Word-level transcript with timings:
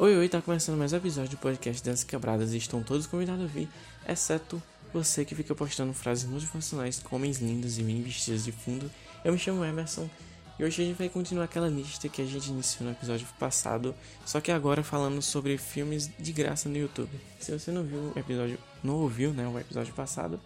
Oi, 0.00 0.16
oi, 0.16 0.28
tá 0.28 0.40
começando 0.40 0.78
mais 0.78 0.92
um 0.92 0.96
episódio 0.96 1.32
do 1.32 1.38
podcast 1.38 1.84
das 1.84 2.04
quebradas 2.04 2.54
e 2.54 2.56
estão 2.56 2.84
todos 2.84 3.04
convidados 3.04 3.42
a 3.42 3.48
vir, 3.48 3.68
exceto 4.06 4.62
você 4.94 5.24
que 5.24 5.34
fica 5.34 5.56
postando 5.56 5.92
frases 5.92 6.24
motivacionais 6.30 7.00
com 7.00 7.16
homens 7.16 7.38
lindos 7.38 7.80
e 7.80 7.82
bem 7.82 8.00
vestidos 8.00 8.44
de 8.44 8.52
fundo. 8.52 8.88
Eu 9.24 9.32
me 9.32 9.38
chamo 9.40 9.64
Emerson 9.64 10.08
e 10.56 10.64
hoje 10.64 10.82
a 10.82 10.86
gente 10.86 10.96
vai 10.96 11.08
continuar 11.08 11.46
aquela 11.46 11.66
lista 11.66 12.08
que 12.08 12.22
a 12.22 12.24
gente 12.24 12.48
iniciou 12.48 12.88
no 12.88 12.94
episódio 12.94 13.26
passado, 13.40 13.92
só 14.24 14.40
que 14.40 14.52
agora 14.52 14.84
falando 14.84 15.20
sobre 15.20 15.58
filmes 15.58 16.08
de 16.16 16.32
graça 16.32 16.68
no 16.68 16.76
YouTube. 16.76 17.10
Se 17.40 17.50
você 17.50 17.72
não 17.72 17.82
viu 17.82 18.12
o 18.14 18.16
episódio, 18.16 18.56
não 18.84 18.94
ouviu, 18.94 19.32
né, 19.32 19.48
o 19.48 19.58
episódio 19.58 19.92
passado, 19.94 20.38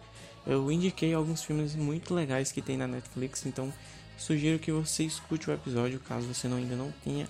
eu 0.47 0.71
indiquei 0.71 1.13
alguns 1.13 1.43
filmes 1.43 1.75
muito 1.75 2.15
legais 2.15 2.51
que 2.51 2.59
tem 2.59 2.75
na 2.75 2.87
Netflix, 2.87 3.45
então 3.45 3.71
sugiro 4.17 4.57
que 4.57 4.71
você 4.71 5.03
escute 5.03 5.51
o 5.51 5.53
episódio 5.53 5.99
caso 5.99 6.25
você 6.25 6.47
não, 6.47 6.57
ainda 6.57 6.75
não 6.75 6.91
tenha 7.03 7.29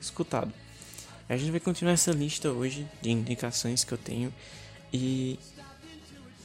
escutado. 0.00 0.52
A 1.28 1.36
gente 1.36 1.50
vai 1.50 1.60
continuar 1.60 1.92
essa 1.92 2.10
lista 2.10 2.50
hoje 2.50 2.88
de 3.02 3.10
indicações 3.10 3.84
que 3.84 3.92
eu 3.92 3.98
tenho. 3.98 4.32
E, 4.90 5.38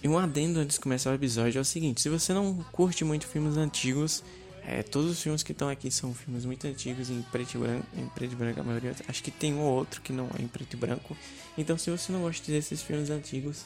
e 0.04 0.08
um 0.10 0.18
adendo 0.18 0.60
antes 0.60 0.76
de 0.76 0.82
começar 0.82 1.12
o 1.12 1.14
episódio 1.14 1.58
é 1.58 1.62
o 1.62 1.66
seguinte: 1.66 2.02
se 2.02 2.10
você 2.10 2.34
não 2.34 2.56
curte 2.72 3.06
muito 3.06 3.26
filmes 3.26 3.56
antigos, 3.56 4.22
é, 4.66 4.84
todos 4.84 5.10
os 5.12 5.22
filmes 5.22 5.42
que 5.42 5.54
estão 5.54 5.70
aqui 5.70 5.90
são 5.90 6.14
filmes 6.14 6.44
muito 6.44 6.68
antigos 6.68 7.10
em 7.10 7.22
preto 7.22 7.56
e 7.56 7.58
branco, 7.60 7.86
em 7.98 8.08
preto 8.10 8.34
e 8.34 8.36
branco 8.36 8.60
a 8.60 8.64
maioria. 8.64 8.94
Acho 9.08 9.24
que 9.24 9.32
tem 9.32 9.54
um 9.54 9.62
ou 9.62 9.74
outro 9.74 10.02
que 10.02 10.12
não 10.12 10.30
é 10.38 10.42
em 10.42 10.48
preto 10.48 10.74
e 10.74 10.78
branco. 10.78 11.16
Então, 11.58 11.78
se 11.78 11.90
você 11.90 12.12
não 12.12 12.22
gosta 12.22 12.52
desses 12.52 12.82
filmes 12.82 13.10
antigos, 13.10 13.64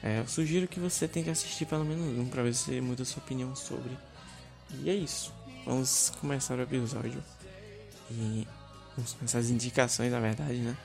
é, 0.00 0.20
eu 0.20 0.28
sugiro 0.28 0.68
que 0.68 0.78
você 0.78 1.08
tenha 1.08 1.24
que 1.24 1.30
assistir 1.30 1.66
pelo 1.66 1.84
menos 1.84 2.18
um 2.18 2.28
para 2.28 2.44
ver 2.44 2.54
se 2.54 2.80
muda 2.80 3.04
sua 3.04 3.20
opinião 3.20 3.56
sobre. 3.56 3.90
E 4.80 4.88
é 4.88 4.94
isso. 4.94 5.32
Vamos 5.64 6.12
começar 6.20 6.56
o 6.56 6.62
episódio. 6.62 7.22
E 8.10 8.46
Vamos 8.96 9.14
começar 9.14 9.38
as 9.38 9.48
indicações, 9.48 10.12
na 10.12 10.20
verdade, 10.20 10.58
né? 10.58 10.76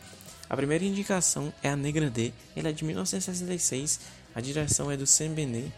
A 0.50 0.56
primeira 0.56 0.84
indicação 0.86 1.54
é 1.62 1.70
a 1.70 1.76
Negra 1.76 2.10
D. 2.10 2.32
Ele 2.56 2.70
é 2.70 2.72
de 2.72 2.86
1966. 2.86 4.00
A 4.34 4.40
direção 4.40 4.90
é 4.90 4.96
do 4.96 5.06
Sam 5.06 5.34
Benet. 5.34 5.72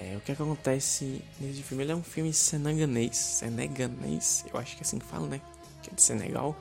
É, 0.00 0.16
o 0.16 0.20
que, 0.20 0.32
acontece 0.32 1.22
nesse 1.38 1.62
filme? 1.62 1.84
Ele 1.84 1.92
é 1.92 1.94
um 1.94 2.02
filme 2.02 2.32
seneganês. 2.32 3.16
Seneganês, 3.16 4.44
eu 4.52 4.58
acho 4.58 4.74
que 4.74 4.82
é 4.82 4.84
assim 4.86 4.98
que 4.98 5.06
fala, 5.06 5.28
né? 5.28 5.40
Que 5.82 5.90
é 5.90 5.94
de 5.94 6.02
Senegal. 6.02 6.56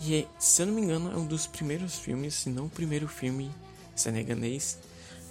E, 0.00 0.16
é, 0.16 0.26
se 0.38 0.62
eu 0.62 0.66
não 0.66 0.74
me 0.74 0.82
engano, 0.82 1.10
é 1.10 1.16
um 1.16 1.26
dos 1.26 1.46
primeiros 1.46 1.98
filmes, 1.98 2.34
se 2.34 2.50
não 2.50 2.66
o 2.66 2.70
primeiro 2.70 3.08
filme 3.08 3.50
seneganês. 3.96 4.78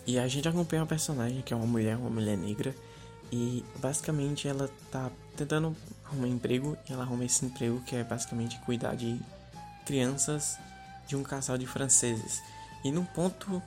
E 0.05 0.19
a 0.19 0.27
gente 0.27 0.47
acompanha 0.47 0.81
uma 0.81 0.87
personagem 0.87 1.41
que 1.41 1.53
é 1.53 1.55
uma 1.55 1.67
mulher, 1.67 1.95
uma 1.95 2.09
mulher 2.09 2.37
negra. 2.37 2.75
E 3.31 3.63
basicamente 3.77 4.47
ela 4.47 4.69
tá 4.91 5.09
tentando 5.37 5.75
arrumar 6.05 6.27
emprego 6.27 6.77
e 6.87 6.93
ela 6.93 7.03
arruma 7.03 7.25
esse 7.25 7.45
emprego 7.45 7.81
que 7.81 7.95
é 7.95 8.03
basicamente 8.03 8.59
cuidar 8.59 8.95
de 8.95 9.19
crianças 9.85 10.57
de 11.07 11.15
um 11.15 11.23
casal 11.23 11.57
de 11.57 11.65
franceses. 11.65 12.41
E 12.83 12.91
num 12.91 13.05
ponto 13.05 13.61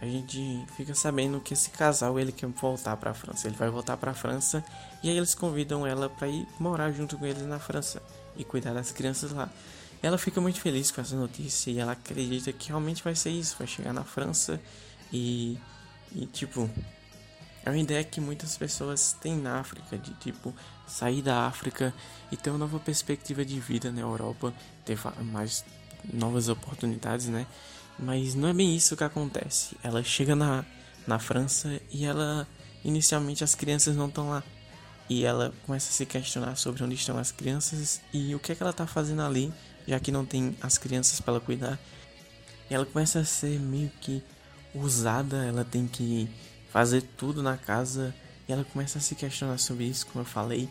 a 0.00 0.06
gente 0.06 0.64
fica 0.76 0.94
sabendo 0.94 1.40
que 1.40 1.52
esse 1.52 1.70
casal 1.70 2.18
ele 2.18 2.32
quer 2.32 2.48
voltar 2.48 2.96
para 2.96 3.10
a 3.10 3.14
França. 3.14 3.46
Ele 3.46 3.56
vai 3.56 3.68
voltar 3.68 3.96
para 3.98 4.12
a 4.12 4.14
França 4.14 4.64
e 5.02 5.10
aí 5.10 5.16
eles 5.16 5.34
convidam 5.34 5.86
ela 5.86 6.08
para 6.08 6.26
ir 6.26 6.48
morar 6.58 6.90
junto 6.90 7.18
com 7.18 7.26
eles 7.26 7.42
na 7.46 7.58
França 7.58 8.02
e 8.36 8.42
cuidar 8.42 8.72
das 8.72 8.90
crianças 8.90 9.30
lá. 9.32 9.50
Ela 10.02 10.16
fica 10.16 10.40
muito 10.40 10.58
feliz 10.60 10.90
com 10.90 11.02
essa 11.02 11.14
notícia 11.14 11.70
e 11.70 11.78
ela 11.78 11.92
acredita 11.92 12.50
que 12.52 12.68
realmente 12.68 13.04
vai 13.04 13.14
ser 13.14 13.30
isso, 13.30 13.56
vai 13.58 13.66
chegar 13.66 13.92
na 13.92 14.04
França 14.04 14.58
e 15.12 15.58
e 16.12 16.26
tipo 16.26 16.68
é 17.64 17.70
uma 17.70 17.78
ideia 17.78 18.02
que 18.02 18.20
muitas 18.20 18.56
pessoas 18.56 19.14
têm 19.20 19.36
na 19.36 19.60
África, 19.60 19.98
de 19.98 20.14
tipo 20.14 20.54
sair 20.90 21.22
da 21.22 21.46
África 21.46 21.94
e 22.30 22.36
ter 22.36 22.50
uma 22.50 22.58
nova 22.58 22.78
perspectiva 22.78 23.44
de 23.44 23.58
vida 23.60 23.90
na 23.92 24.00
Europa, 24.00 24.52
ter 24.84 24.98
mais 25.22 25.64
novas 26.12 26.48
oportunidades, 26.48 27.28
né? 27.28 27.46
Mas 27.98 28.34
não 28.34 28.48
é 28.48 28.52
bem 28.52 28.74
isso 28.74 28.96
que 28.96 29.04
acontece. 29.04 29.76
Ela 29.82 30.02
chega 30.02 30.34
na, 30.34 30.64
na 31.06 31.18
França 31.18 31.80
e 31.90 32.04
ela 32.04 32.46
inicialmente 32.84 33.44
as 33.44 33.54
crianças 33.54 33.96
não 33.96 34.08
estão 34.08 34.30
lá. 34.30 34.42
E 35.08 35.24
ela 35.24 35.52
começa 35.66 35.90
a 35.90 35.92
se 35.92 36.06
questionar 36.06 36.56
sobre 36.56 36.82
onde 36.82 36.94
estão 36.94 37.18
as 37.18 37.32
crianças 37.32 38.00
e 38.12 38.34
o 38.34 38.38
que 38.38 38.52
é 38.52 38.54
que 38.54 38.62
ela 38.62 38.70
está 38.70 38.86
fazendo 38.86 39.22
ali, 39.22 39.52
já 39.86 39.98
que 39.98 40.12
não 40.12 40.24
tem 40.24 40.56
as 40.62 40.78
crianças 40.78 41.20
para 41.20 41.34
ela 41.34 41.40
cuidar. 41.40 41.78
E 42.70 42.74
ela 42.74 42.86
começa 42.86 43.18
a 43.18 43.24
ser 43.24 43.58
meio 43.58 43.90
que 44.00 44.22
usada, 44.74 45.44
ela 45.44 45.64
tem 45.64 45.86
que 45.86 46.30
fazer 46.70 47.02
tudo 47.16 47.42
na 47.42 47.56
casa 47.56 48.14
e 48.50 48.52
ela 48.52 48.64
começa 48.64 48.98
a 48.98 49.00
se 49.00 49.14
questionar 49.14 49.58
sobre 49.58 49.84
isso, 49.84 50.04
como 50.08 50.22
eu 50.22 50.24
falei, 50.24 50.68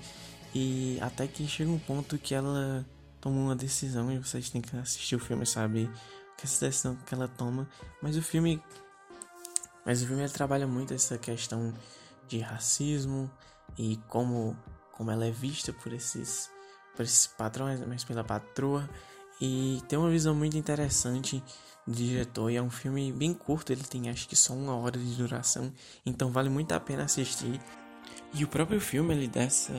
e 0.53 0.97
até 0.99 1.25
que 1.25 1.47
chega 1.47 1.71
um 1.71 1.79
ponto 1.79 2.17
que 2.17 2.35
ela 2.35 2.85
toma 3.21 3.39
uma 3.39 3.55
decisão 3.55 4.11
e 4.11 4.17
vocês 4.17 4.49
têm 4.49 4.61
que 4.61 4.75
assistir 4.75 5.15
o 5.15 5.19
filme, 5.19 5.45
sabe? 5.45 5.89
Que 6.37 6.43
essa 6.43 6.65
decisão 6.65 6.97
que 6.97 7.13
ela 7.13 7.29
toma, 7.29 7.69
mas 8.01 8.17
o 8.17 8.21
filme 8.21 8.61
mas 9.85 10.03
o 10.03 10.07
filme 10.07 10.27
trabalha 10.27 10.67
muito 10.67 10.93
essa 10.93 11.17
questão 11.17 11.73
de 12.27 12.39
racismo 12.39 13.31
e 13.77 13.95
como 14.09 14.57
como 14.91 15.09
ela 15.09 15.25
é 15.25 15.31
vista 15.31 15.71
por 15.71 15.93
esses 15.93 16.51
por 16.97 17.03
esses 17.03 17.27
patrões, 17.27 17.79
mas 17.87 18.03
pela 18.03 18.25
patroa 18.25 18.89
e 19.39 19.81
tem 19.87 19.97
uma 19.97 20.09
visão 20.09 20.35
muito 20.35 20.57
interessante 20.57 21.43
do 21.87 21.95
diretor 21.95 22.49
e 22.51 22.55
é 22.55 22.61
um 22.61 22.69
filme 22.69 23.11
bem 23.11 23.33
curto, 23.33 23.71
ele 23.71 23.83
tem 23.83 24.09
acho 24.09 24.27
que 24.27 24.35
só 24.35 24.53
uma 24.53 24.75
hora 24.75 24.97
de 24.99 25.15
duração, 25.15 25.73
então 26.05 26.31
vale 26.31 26.49
muito 26.49 26.71
a 26.73 26.79
pena 26.79 27.03
assistir. 27.03 27.59
E 28.33 28.43
o 28.43 28.47
próprio 28.47 28.79
filme 28.79 29.13
ele 29.13 29.27
dá 29.27 29.41
essa, 29.41 29.73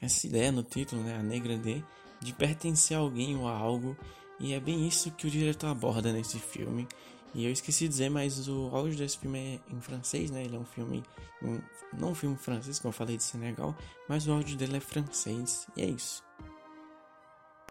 essa 0.00 0.26
ideia 0.26 0.50
no 0.50 0.62
título, 0.62 1.02
né, 1.02 1.18
a 1.18 1.22
Negra 1.22 1.56
D, 1.58 1.82
de 2.20 2.32
pertencer 2.32 2.96
a 2.96 3.00
alguém 3.00 3.36
ou 3.36 3.46
a 3.46 3.52
algo, 3.52 3.96
e 4.40 4.52
é 4.54 4.60
bem 4.60 4.86
isso 4.88 5.10
que 5.10 5.26
o 5.26 5.30
diretor 5.30 5.68
aborda 5.68 6.12
nesse 6.12 6.38
filme. 6.38 6.88
E 7.34 7.44
eu 7.44 7.50
esqueci 7.50 7.84
de 7.84 7.90
dizer, 7.90 8.10
mas 8.10 8.48
o 8.48 8.70
áudio 8.72 8.96
desse 8.96 9.18
filme 9.18 9.38
é 9.38 9.74
em 9.74 9.80
francês, 9.80 10.30
né? 10.30 10.44
Ele 10.44 10.54
é 10.54 10.58
um 10.58 10.64
filme, 10.64 11.02
um, 11.42 11.60
não 11.92 12.10
um 12.12 12.14
filme 12.14 12.36
francês, 12.36 12.78
como 12.78 12.90
eu 12.90 12.96
falei 12.96 13.16
de 13.16 13.24
Senegal, 13.24 13.76
mas 14.08 14.26
o 14.28 14.32
áudio 14.32 14.56
dele 14.56 14.76
é 14.76 14.80
francês, 14.80 15.66
e 15.76 15.82
é 15.82 15.86
isso. 15.86 16.23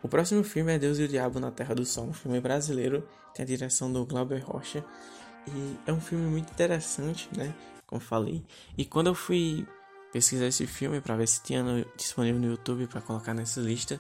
O 0.04 0.10
próximo 0.10 0.44
filme 0.44 0.74
é 0.74 0.78
Deus 0.78 1.00
e 1.00 1.04
o 1.04 1.08
Diabo 1.08 1.40
na 1.40 1.50
Terra 1.50 1.74
do 1.74 1.86
Sol, 1.86 2.08
um 2.08 2.14
filme 2.14 2.42
brasileiro, 2.42 3.08
tem 3.34 3.44
a 3.44 3.48
direção 3.48 3.92
do 3.92 4.06
Glauber 4.06 4.44
Rocha. 4.44 4.84
E 5.48 5.78
é 5.88 5.94
um 5.94 6.02
filme 6.02 6.28
muito 6.28 6.52
interessante, 6.52 7.30
né? 7.36 7.56
Como 7.88 8.02
falei. 8.02 8.44
E 8.78 8.84
quando 8.84 9.08
eu 9.08 9.16
fui 9.16 9.66
pesquisar 10.12 10.48
esse 10.48 10.68
filme 10.68 11.00
para 11.00 11.16
ver 11.16 11.28
se 11.28 11.42
tinha 11.42 11.64
no, 11.64 11.86
disponível 11.98 12.40
no 12.40 12.48
YouTube 12.48 12.86
para 12.88 13.00
colocar 13.00 13.34
nessa 13.34 13.62
lista, 13.62 14.00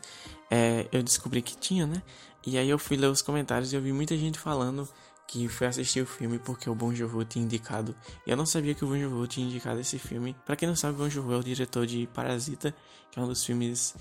é, 0.51 0.87
eu 0.91 1.01
descobri 1.01 1.41
que 1.41 1.55
tinha, 1.55 1.87
né? 1.87 2.03
E 2.45 2.57
aí 2.57 2.69
eu 2.69 2.77
fui 2.77 2.97
ler 2.97 3.07
os 3.07 3.21
comentários 3.21 3.71
e 3.71 3.75
eu 3.77 3.81
vi 3.81 3.93
muita 3.93 4.17
gente 4.17 4.37
falando 4.37 4.87
que 5.25 5.47
foi 5.47 5.67
assistir 5.67 6.01
o 6.01 6.05
filme 6.05 6.37
porque 6.37 6.69
o 6.69 6.75
Bon 6.75 6.93
Jovi 6.93 7.23
tinha 7.23 7.45
indicado. 7.45 7.95
E 8.27 8.29
eu 8.29 8.35
não 8.35 8.45
sabia 8.45 8.75
que 8.75 8.83
o 8.83 8.87
Bon 8.89 8.99
Jovi 8.99 9.27
tinha 9.29 9.47
indicado 9.47 9.79
esse 9.79 9.97
filme. 9.97 10.35
Para 10.45 10.57
quem 10.57 10.67
não 10.67 10.75
sabe, 10.75 10.95
o 10.95 10.97
Bon 10.97 11.09
Jovi 11.09 11.33
é 11.33 11.37
o 11.37 11.43
diretor 11.43 11.87
de 11.87 12.07
Parasita, 12.13 12.75
que 13.09 13.17
é 13.17 13.21
um 13.21 13.27
dos 13.27 13.43
filmes 13.43 13.95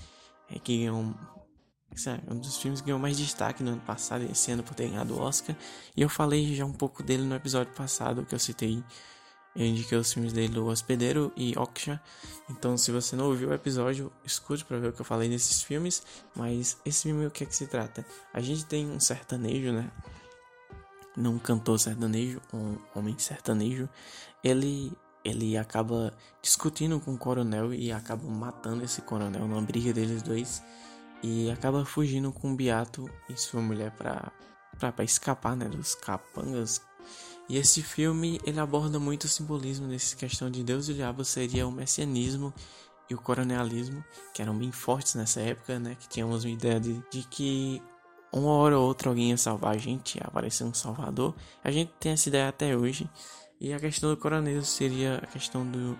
é, 0.51 0.59
que 0.59 0.79
ganham 0.79 1.15
é 2.07 2.19
um 2.33 2.37
dos 2.37 2.57
filmes 2.57 2.81
que 2.81 2.87
ganhou 2.87 2.99
mais 2.99 3.17
destaque 3.17 3.63
no 3.63 3.71
ano 3.71 3.81
passado, 3.81 4.23
esse 4.29 4.51
ano 4.51 4.63
por 4.63 4.75
ter 4.75 4.87
ganhado 4.87 5.13
o 5.15 5.19
Oscar. 5.19 5.55
E 5.95 6.01
eu 6.01 6.09
falei 6.09 6.55
já 6.55 6.65
um 6.65 6.73
pouco 6.73 7.03
dele 7.03 7.23
no 7.23 7.35
episódio 7.35 7.73
passado 7.73 8.25
que 8.25 8.33
eu 8.33 8.39
citei. 8.39 8.83
Eu 9.55 9.67
indiquei 9.67 9.97
os 9.97 10.11
filmes 10.11 10.33
dele, 10.33 10.57
O 10.57 10.65
Hospedeiro 10.65 11.31
e 11.37 11.55
Oksha. 11.55 12.01
Então, 12.49 12.75
se 12.75 12.91
você 12.91 13.15
não 13.15 13.25
ouviu 13.25 13.49
o 13.49 13.53
episódio, 13.53 14.11
escute 14.25 14.65
para 14.65 14.79
ver 14.79 14.87
o 14.89 14.93
que 14.93 15.01
eu 15.01 15.05
falei 15.05 15.29
desses 15.29 15.61
filmes. 15.61 16.01
Mas 16.35 16.77
esse 16.83 17.03
filme, 17.03 17.27
o 17.27 17.31
que 17.31 17.43
é 17.43 17.47
que 17.47 17.55
se 17.55 17.67
trata? 17.67 18.03
A 18.33 18.41
gente 18.41 18.65
tem 18.65 18.89
um 18.89 18.99
sertanejo, 18.99 19.71
né? 19.71 19.91
Não 21.15 21.35
um 21.35 21.39
cantor 21.39 21.79
sertanejo, 21.79 22.41
um 22.51 22.77
homem 22.95 23.17
sertanejo. 23.19 23.87
Ele 24.43 24.91
ele 25.23 25.55
acaba 25.55 26.13
discutindo 26.41 26.99
com 26.99 27.13
o 27.13 27.17
coronel 27.17 27.73
e 27.73 27.93
acaba 27.93 28.27
matando 28.27 28.83
esse 28.83 29.01
coronel 29.01 29.47
numa 29.47 29.61
briga 29.61 29.93
deles 29.93 30.21
dois 30.21 30.61
e 31.23 31.49
acaba 31.49 31.85
fugindo 31.85 32.31
com 32.31 32.51
o 32.51 32.55
Beato 32.55 33.09
e 33.29 33.37
sua 33.37 33.61
mulher 33.61 33.91
para 33.91 34.31
para 34.79 35.03
escapar 35.03 35.55
né, 35.55 35.69
dos 35.69 35.95
capangas. 35.95 36.81
E 37.47 37.57
esse 37.57 37.81
filme 37.81 38.39
ele 38.43 38.59
aborda 38.59 38.99
muito 38.99 39.25
o 39.25 39.27
simbolismo 39.27 39.87
dessa 39.87 40.15
questão 40.15 40.49
de 40.49 40.63
Deus 40.63 40.87
e 40.87 40.91
o 40.91 40.95
diabo 40.95 41.23
seria 41.23 41.67
o 41.67 41.71
messianismo 41.71 42.53
e 43.09 43.13
o 43.13 43.17
coronelismo, 43.17 44.03
que 44.33 44.41
eram 44.41 44.57
bem 44.57 44.71
fortes 44.71 45.15
nessa 45.15 45.41
época, 45.41 45.79
né? 45.79 45.95
Que 45.99 46.07
tínhamos 46.07 46.43
uma 46.43 46.51
ideia 46.51 46.79
de, 46.79 47.01
de 47.11 47.23
que 47.23 47.81
uma 48.31 48.51
hora 48.51 48.77
ou 48.77 48.87
outra 48.87 49.09
alguém 49.09 49.29
ia 49.29 49.37
salvar 49.37 49.75
a 49.75 49.77
gente, 49.77 50.15
ia 50.15 50.23
aparecer 50.25 50.63
um 50.63 50.73
salvador. 50.73 51.35
A 51.63 51.69
gente 51.69 51.91
tem 51.99 52.13
essa 52.13 52.29
ideia 52.29 52.49
até 52.49 52.75
hoje. 52.75 53.09
E 53.59 53.71
a 53.73 53.79
questão 53.79 54.09
do 54.09 54.17
coronelismo 54.17 54.65
seria 54.65 55.17
a 55.17 55.27
questão 55.27 55.65
do, 55.65 55.97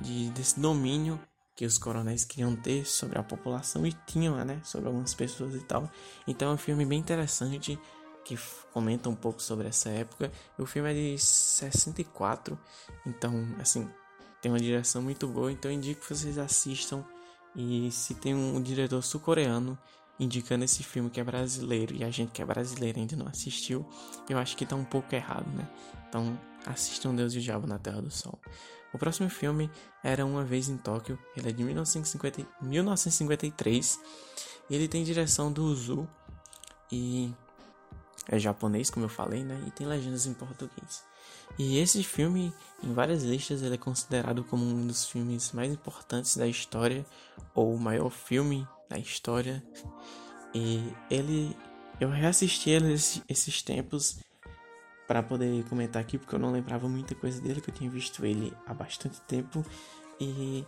de, 0.00 0.30
desse 0.30 0.58
domínio 0.58 1.20
que 1.60 1.66
os 1.66 1.76
coronéis 1.76 2.24
queriam 2.24 2.56
ter 2.56 2.86
sobre 2.86 3.18
a 3.18 3.22
população 3.22 3.86
e 3.86 3.92
tinham, 4.06 4.42
né, 4.46 4.62
sobre 4.64 4.86
algumas 4.86 5.12
pessoas 5.12 5.54
e 5.54 5.60
tal. 5.60 5.90
Então 6.26 6.52
é 6.52 6.54
um 6.54 6.56
filme 6.56 6.86
bem 6.86 6.98
interessante 6.98 7.78
que 8.24 8.34
comenta 8.72 9.10
um 9.10 9.14
pouco 9.14 9.42
sobre 9.42 9.68
essa 9.68 9.90
época. 9.90 10.32
O 10.56 10.64
filme 10.64 10.90
é 10.90 10.94
de 10.94 11.18
64, 11.18 12.58
então 13.04 13.46
assim, 13.60 13.86
tem 14.40 14.50
uma 14.50 14.58
direção 14.58 15.02
muito 15.02 15.28
boa, 15.28 15.52
então 15.52 15.70
eu 15.70 15.76
indico 15.76 16.00
que 16.00 16.14
vocês 16.14 16.38
assistam. 16.38 17.04
E 17.54 17.90
se 17.90 18.14
tem 18.14 18.34
um 18.34 18.62
diretor 18.62 19.02
sul-coreano, 19.02 19.78
indicando 20.18 20.64
esse 20.64 20.82
filme 20.82 21.10
que 21.10 21.20
é 21.20 21.24
brasileiro 21.24 21.94
e 21.94 22.02
a 22.02 22.10
gente 22.10 22.32
que 22.32 22.40
é 22.40 22.44
brasileiro 22.46 22.98
ainda 22.98 23.16
não 23.16 23.28
assistiu, 23.28 23.86
eu 24.30 24.38
acho 24.38 24.56
que 24.56 24.64
tá 24.64 24.76
um 24.76 24.84
pouco 24.84 25.14
errado, 25.14 25.50
né? 25.50 25.68
Então, 26.10 26.36
assistam 26.66 27.14
Deus 27.14 27.32
e 27.32 27.38
o 27.38 27.40
Diabo 27.40 27.66
na 27.66 27.78
Terra 27.78 28.02
do 28.02 28.10
Sol. 28.10 28.38
O 28.92 28.98
próximo 28.98 29.30
filme 29.30 29.70
era 30.02 30.26
Uma 30.26 30.44
Vez 30.44 30.68
em 30.68 30.76
Tóquio, 30.76 31.16
ele 31.36 31.48
é 31.48 31.52
de 31.52 31.62
1950, 31.62 32.44
1953, 32.60 34.00
e 34.68 34.74
ele 34.74 34.88
tem 34.88 35.04
direção 35.04 35.52
do 35.52 35.64
Uzu 35.64 36.08
e 36.90 37.32
é 38.28 38.38
japonês, 38.38 38.90
como 38.90 39.06
eu 39.06 39.08
falei, 39.08 39.44
né? 39.44 39.62
E 39.66 39.70
tem 39.70 39.86
legendas 39.86 40.26
em 40.26 40.34
português. 40.34 41.04
E 41.56 41.78
esse 41.78 42.02
filme, 42.02 42.52
em 42.82 42.92
várias 42.92 43.22
listas, 43.22 43.62
ele 43.62 43.74
é 43.74 43.78
considerado 43.78 44.42
como 44.44 44.64
um 44.64 44.86
dos 44.86 45.06
filmes 45.06 45.52
mais 45.52 45.72
importantes 45.72 46.36
da 46.36 46.46
história, 46.46 47.06
ou 47.54 47.72
o 47.72 47.78
maior 47.78 48.10
filme 48.10 48.66
da 48.88 48.98
história. 48.98 49.62
E 50.52 50.92
ele, 51.08 51.56
eu 52.00 52.10
reassisti 52.10 52.70
ele 52.70 52.92
esses, 52.92 53.22
esses 53.28 53.62
tempos 53.62 54.18
para 55.10 55.24
poder 55.24 55.64
comentar 55.64 56.00
aqui, 56.00 56.16
porque 56.16 56.32
eu 56.32 56.38
não 56.38 56.52
lembrava 56.52 56.88
muita 56.88 57.16
coisa 57.16 57.40
dele, 57.40 57.60
que 57.60 57.68
eu 57.68 57.74
tinha 57.74 57.90
visto 57.90 58.24
ele 58.24 58.56
há 58.64 58.72
bastante 58.72 59.20
tempo. 59.22 59.66
E 60.20 60.64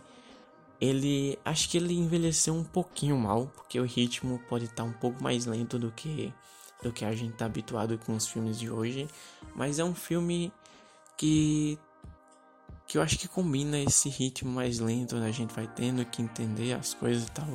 ele, 0.81 1.39
acho 1.45 1.69
que 1.69 1.77
ele 1.77 1.93
envelheceu 1.93 2.53
um 2.53 2.63
pouquinho 2.65 3.17
mal, 3.17 3.49
porque 3.55 3.79
o 3.79 3.85
ritmo 3.85 4.41
pode 4.49 4.65
estar 4.65 4.83
um 4.83 4.91
pouco 4.91 5.23
mais 5.23 5.45
lento 5.45 5.79
do 5.79 5.93
que 5.93 6.33
do 6.81 6.91
que 6.91 7.05
a 7.05 7.15
gente 7.15 7.37
tá 7.37 7.45
habituado 7.45 7.97
com 7.99 8.13
os 8.13 8.27
filmes 8.27 8.59
de 8.59 8.69
hoje, 8.69 9.07
mas 9.55 9.79
é 9.79 9.83
um 9.85 9.95
filme 9.95 10.51
que 11.15 11.79
que 12.85 12.97
eu 12.97 13.01
acho 13.01 13.17
que 13.17 13.29
combina 13.29 13.79
esse 13.79 14.09
ritmo 14.09 14.51
mais 14.51 14.77
lento, 14.79 15.15
né? 15.15 15.29
a 15.29 15.31
gente 15.31 15.53
vai 15.53 15.67
tendo 15.67 16.03
que 16.03 16.21
entender 16.21 16.73
as 16.73 16.93
coisas 16.93 17.23
e 17.23 17.31
tal, 17.31 17.47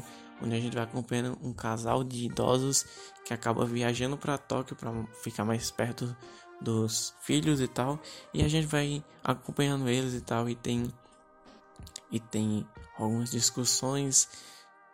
onde 0.42 0.54
a 0.54 0.58
gente 0.58 0.72
vai 0.72 0.84
acompanhando 0.84 1.38
um 1.42 1.52
casal 1.52 2.02
de 2.02 2.24
idosos 2.24 2.86
que 3.26 3.34
acaba 3.34 3.66
viajando 3.66 4.16
para 4.16 4.38
Tóquio 4.38 4.74
para 4.74 4.90
ficar 5.22 5.44
mais 5.44 5.70
perto 5.70 6.16
dos 6.60 7.14
filhos 7.20 7.60
e 7.60 7.68
tal, 7.68 8.00
e 8.34 8.42
a 8.42 8.48
gente 8.48 8.66
vai 8.66 9.04
acompanhando 9.22 9.88
eles 9.88 10.14
e 10.14 10.20
tal 10.20 10.48
e 10.48 10.54
tem 10.54 10.92
e 12.10 12.18
tem 12.18 12.66
algumas 12.96 13.30
discussões 13.30 14.28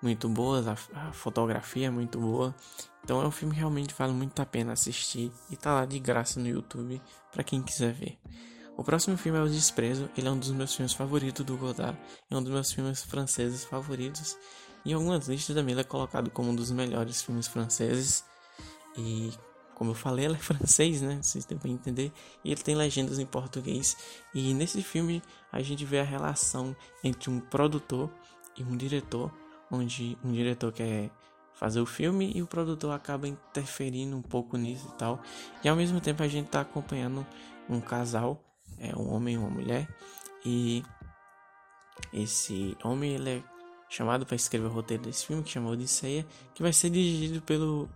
muito 0.03 0.29
boas, 0.29 0.67
a, 0.67 0.77
a 0.95 1.13
fotografia 1.13 1.87
é 1.87 1.91
muito 1.91 2.19
boa. 2.19 2.55
Então 3.03 3.23
é 3.23 3.27
um 3.27 3.31
filme 3.31 3.55
que 3.55 3.61
realmente 3.61 3.95
vale 3.95 4.13
muito 4.13 4.41
a 4.41 4.47
pena 4.47 4.73
assistir 4.73 5.33
e 5.51 5.57
tá 5.57 5.73
lá 5.75 5.87
de 5.87 5.99
graça 5.99 6.41
no 6.41 6.49
YouTube 6.49 7.01
para 7.33 7.45
quem 7.45 7.63
quiser 7.63 7.93
ver. 7.93 8.19
O 8.77 8.83
próximo 8.83 9.17
filme 9.17 9.39
é 9.39 9.43
O 9.43 9.49
Desprezo, 9.49 10.11
ele 10.17 10.27
é 10.27 10.31
um 10.31 10.39
dos 10.39 10.51
meus 10.51 10.75
filmes 10.75 10.93
favoritos 10.93 11.45
do 11.45 11.57
Godard, 11.57 11.99
é 12.29 12.37
um 12.37 12.43
dos 12.43 12.53
meus 12.53 12.73
filmes 12.73 13.03
franceses 13.05 13.65
favoritos. 13.65 14.37
Em 14.85 14.93
algumas 14.93 15.29
listas 15.29 15.55
também 15.55 15.73
ele 15.73 15.81
é 15.81 15.85
colocado 15.85 16.31
como 16.31 16.51
um 16.51 16.55
dos 16.55 16.71
melhores 16.71 17.23
filmes 17.23 17.47
franceses. 17.47 18.25
E 18.97 19.33
como 19.75 19.91
eu 19.91 19.95
falei, 19.95 20.27
ele 20.27 20.35
é 20.35 20.39
francês, 20.43 21.01
né? 21.01 21.19
Vocês 21.23 21.45
devem 21.45 21.73
entender. 21.73 22.13
E 22.45 22.53
ele 22.53 22.63
tem 22.63 22.75
legendas 22.75 23.19
em 23.19 23.27
português. 23.27 23.97
E 24.35 24.55
nesse 24.55 24.83
filme 24.83 25.23
a 25.53 25.61
gente 25.63 25.85
vê 25.85 26.01
a 26.01 26.05
relação 26.05 26.75
entre 27.03 27.31
um 27.31 27.41
produtor 27.41 28.11
e 28.57 28.63
um 28.63 28.77
diretor, 28.77 29.33
onde 29.71 30.17
um 30.25 30.33
diretor 30.33 30.73
quer 30.73 31.11
fazer 31.55 31.81
o 31.81 31.87
filme 31.87 32.33
e 32.35 32.43
o 32.43 32.47
produtor 32.47 32.93
acaba 32.93 33.29
interferindo 33.29 34.17
um 34.17 34.23
pouco 34.23 34.57
nisso 34.57 34.89
e 34.93 34.99
tal. 34.99 35.21
E 35.63 35.69
ao 35.69 35.77
mesmo 35.77 36.01
tempo 36.01 36.23
a 36.23 36.29
gente 36.29 36.49
tá 36.49 36.61
acompanhando 36.61 37.27
um 37.69 37.81
casal 37.81 38.45
é 38.79 38.95
um 38.97 39.13
homem 39.13 39.35
e 39.35 39.39
uma 39.39 39.51
mulher. 39.51 39.89
E 40.45 40.83
esse 42.13 42.77
homem 42.83 43.15
ele 43.15 43.31
é 43.31 43.43
chamado 43.89 44.27
para 44.27 44.37
escrever 44.37 44.67
o 44.67 44.71
roteiro 44.71 45.05
desse 45.05 45.27
filme, 45.27 45.43
que 45.43 45.51
chama 45.51 45.71
Odisseia, 45.71 46.27
que 46.55 46.63
vai 46.63 46.73
ser 46.73 46.91
dirigido 46.91 47.41
pelo 47.43 47.89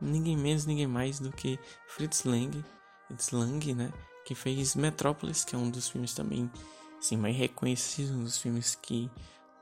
ninguém 0.00 0.36
menos, 0.36 0.66
ninguém 0.66 0.86
mais 0.86 1.18
do 1.18 1.30
que 1.32 1.58
Fritz 1.88 2.24
Lang, 2.24 2.64
Fritz 3.06 3.30
Lang, 3.30 3.74
né? 3.74 3.92
Que 4.24 4.34
fez 4.34 4.74
Metrópolis, 4.74 5.44
que 5.44 5.54
é 5.54 5.58
um 5.58 5.70
dos 5.70 5.88
filmes 5.88 6.14
também 6.14 6.50
assim, 6.98 7.16
mais 7.16 7.36
reconhecidos, 7.36 8.10
um 8.10 8.24
dos 8.24 8.38
filmes 8.38 8.74
que 8.74 9.10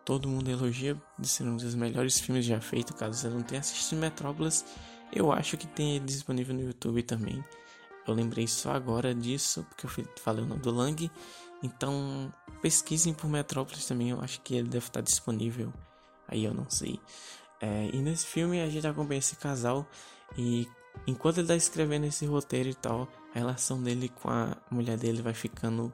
todo 0.05 0.29
mundo 0.29 0.51
elogia 0.51 1.01
de 1.19 1.29
ser 1.29 1.45
um 1.45 1.57
dos 1.57 1.75
melhores 1.75 2.21
filmes 2.21 2.45
já 2.45 2.61
feitos. 2.61 2.97
Caso 2.97 3.19
você 3.19 3.29
não 3.29 3.43
tenha 3.43 3.61
assistido 3.61 3.99
Metrópolis, 3.99 4.65
eu 5.13 5.33
acho 5.33 5.57
que 5.57 5.67
tem 5.67 5.97
ele 5.97 6.05
disponível 6.05 6.55
no 6.55 6.63
YouTube 6.63 7.03
também. 7.03 7.43
Eu 8.07 8.15
lembrei 8.15 8.47
só 8.47 8.73
agora 8.73 9.15
disso, 9.15 9.65
porque 9.69 9.87
eu 9.87 10.07
falei 10.21 10.45
o 10.45 10.47
nome 10.47 10.61
do 10.61 10.71
Lang. 10.71 11.11
Então, 11.63 12.33
pesquisem 12.61 13.15
por 13.15 13.29
Metrópolis 13.29 13.87
também, 13.87 14.11
eu 14.11 14.21
acho 14.21 14.41
que 14.43 14.55
ele 14.55 14.69
deve 14.69 14.87
estar 14.87 15.01
disponível. 15.01 15.73
Aí 16.29 16.45
eu 16.45 16.53
não 16.53 16.69
sei. 16.69 17.01
É, 17.61 17.89
e 17.93 18.03
nesse 18.03 18.27
filme 18.27 18.61
a 18.61 18.69
gente 18.69 18.87
acompanha 18.87 19.19
esse 19.19 19.37
casal 19.37 19.89
e 20.37 20.69
enquanto 21.07 21.39
ele 21.39 21.45
está 21.45 21.57
escrevendo 21.57 22.07
esse 22.07 22.27
roteiro 22.27 22.69
e 22.69 22.75
tal, 22.75 23.09
a 23.35 23.39
relação 23.39 23.83
dele 23.83 24.09
com 24.09 24.31
a 24.31 24.57
mulher 24.71 24.97
dele 24.97 25.23
vai 25.23 25.35
ficando 25.35 25.93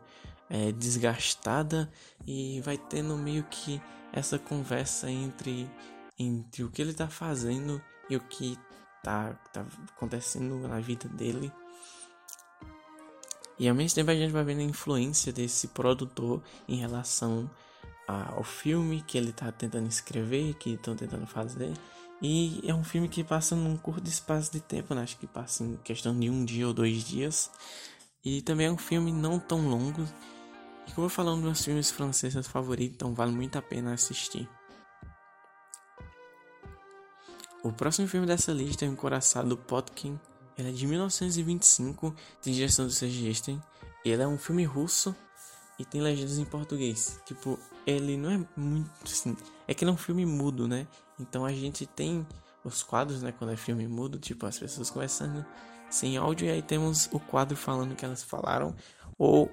é, 0.49 0.73
desgastada 0.73 1.91
e 2.27 2.61
vai 2.63 2.77
tendo 2.77 3.17
meio 3.17 3.45
que 3.45 3.81
essa 4.13 4.39
conversa 4.39 5.11
entre, 5.11 5.71
entre 6.19 6.65
o 6.65 6.71
que 6.71 6.83
ele 6.83 6.91
está 6.91 7.09
fazendo 7.09 7.81
e 8.09 8.17
o 8.17 8.21
que 8.21 8.59
está 8.99 9.33
tá 9.53 9.65
acontecendo 9.97 10.57
na 10.67 10.81
vida 10.81 11.09
dele. 11.09 11.53
E 13.59 13.69
ao 13.69 13.75
mesmo 13.75 13.95
tempo 13.95 14.11
a 14.11 14.15
gente 14.15 14.33
vai 14.33 14.43
vendo 14.43 14.61
a 14.61 14.65
influência 14.65 15.33
desse 15.33 15.69
produtor 15.69 16.43
em 16.67 16.77
relação 16.77 17.49
ao 18.09 18.43
filme 18.43 19.03
que 19.03 19.17
ele 19.17 19.31
está 19.31 19.53
tentando 19.53 19.87
escrever, 19.87 20.55
que 20.55 20.71
estão 20.71 20.97
tentando 20.97 21.27
fazer. 21.27 21.73
E 22.23 22.61
é 22.65 22.75
um 22.75 22.85
filme 22.85 23.09
que 23.09 23.25
passa 23.25 23.57
num 23.57 23.77
curto 23.77 24.07
espaço 24.07 24.53
de 24.53 24.61
tempo, 24.61 24.95
né? 24.95 25.03
acho 25.03 25.17
que 25.17 25.27
passa 25.27 25.65
em 25.65 25.77
questão 25.77 26.19
de 26.19 26.29
um 26.29 26.45
dia 26.45 26.67
ou 26.67 26.75
dois 26.75 27.03
dias. 27.03 27.51
E 28.25 28.43
também 28.43 28.67
é 28.67 28.71
um 28.71 28.77
filme 28.77 29.11
não 29.11 29.39
tão 29.39 29.69
longo. 29.69 30.07
E 30.87 30.93
como 30.93 31.07
eu 31.07 31.11
falei, 31.11 31.33
um 31.33 31.37
dos 31.37 31.45
meus 31.45 31.65
filmes 31.65 31.91
franceses 31.91 32.47
favoritos, 32.47 32.97
então 32.97 33.15
vale 33.15 33.33
muito 33.33 33.57
a 33.57 33.63
pena 33.63 33.95
assistir. 33.95 34.49
O 37.63 37.73
próximo 37.73 38.09
filme 38.09 38.27
dessa 38.27 38.53
lista 38.53 38.85
é 38.85 38.89
O 38.89 38.93
Encoraçado 38.93 39.57
Potkin, 39.57 40.19
ele 40.57 40.69
é 40.69 40.73
de 40.73 40.87
1925, 40.87 42.15
tem 42.43 42.53
direção 42.53 42.87
do 42.87 42.93
Serge 42.93 43.29
Esten. 43.29 43.63
Ele 44.05 44.23
é 44.23 44.27
um 44.27 44.37
filme 44.37 44.65
russo 44.65 45.17
e 45.79 45.85
tem 45.85 46.03
legendas 46.03 46.39
em 46.39 46.45
português. 46.45 47.19
Tipo, 47.25 47.59
ele 47.87 48.17
não 48.17 48.31
é 48.31 48.47
muito 48.57 48.91
assim. 49.05 49.37
É 49.67 49.73
que 49.73 49.85
ele 49.85 49.91
é 49.91 49.95
um 49.95 49.99
filme 49.99 50.27
mudo, 50.27 50.69
né? 50.69 50.87
Então 51.21 51.45
a 51.45 51.53
gente 51.53 51.87
tem 51.87 52.27
os 52.65 52.83
quadros, 52.83 53.23
né? 53.23 53.33
Quando 53.33 53.53
é 53.53 53.57
filme 53.57 53.87
mudo, 53.87 54.19
tipo, 54.19 54.47
as 54.47 54.59
pessoas 54.59 54.91
conversando 54.91 55.45
sem 55.91 56.17
áudio 56.17 56.47
e 56.47 56.51
aí 56.51 56.63
temos 56.63 57.09
o 57.13 57.19
quadro 57.19 57.57
falando 57.57 57.97
que 57.97 58.05
elas 58.05 58.23
falaram 58.23 58.75
ou 59.19 59.51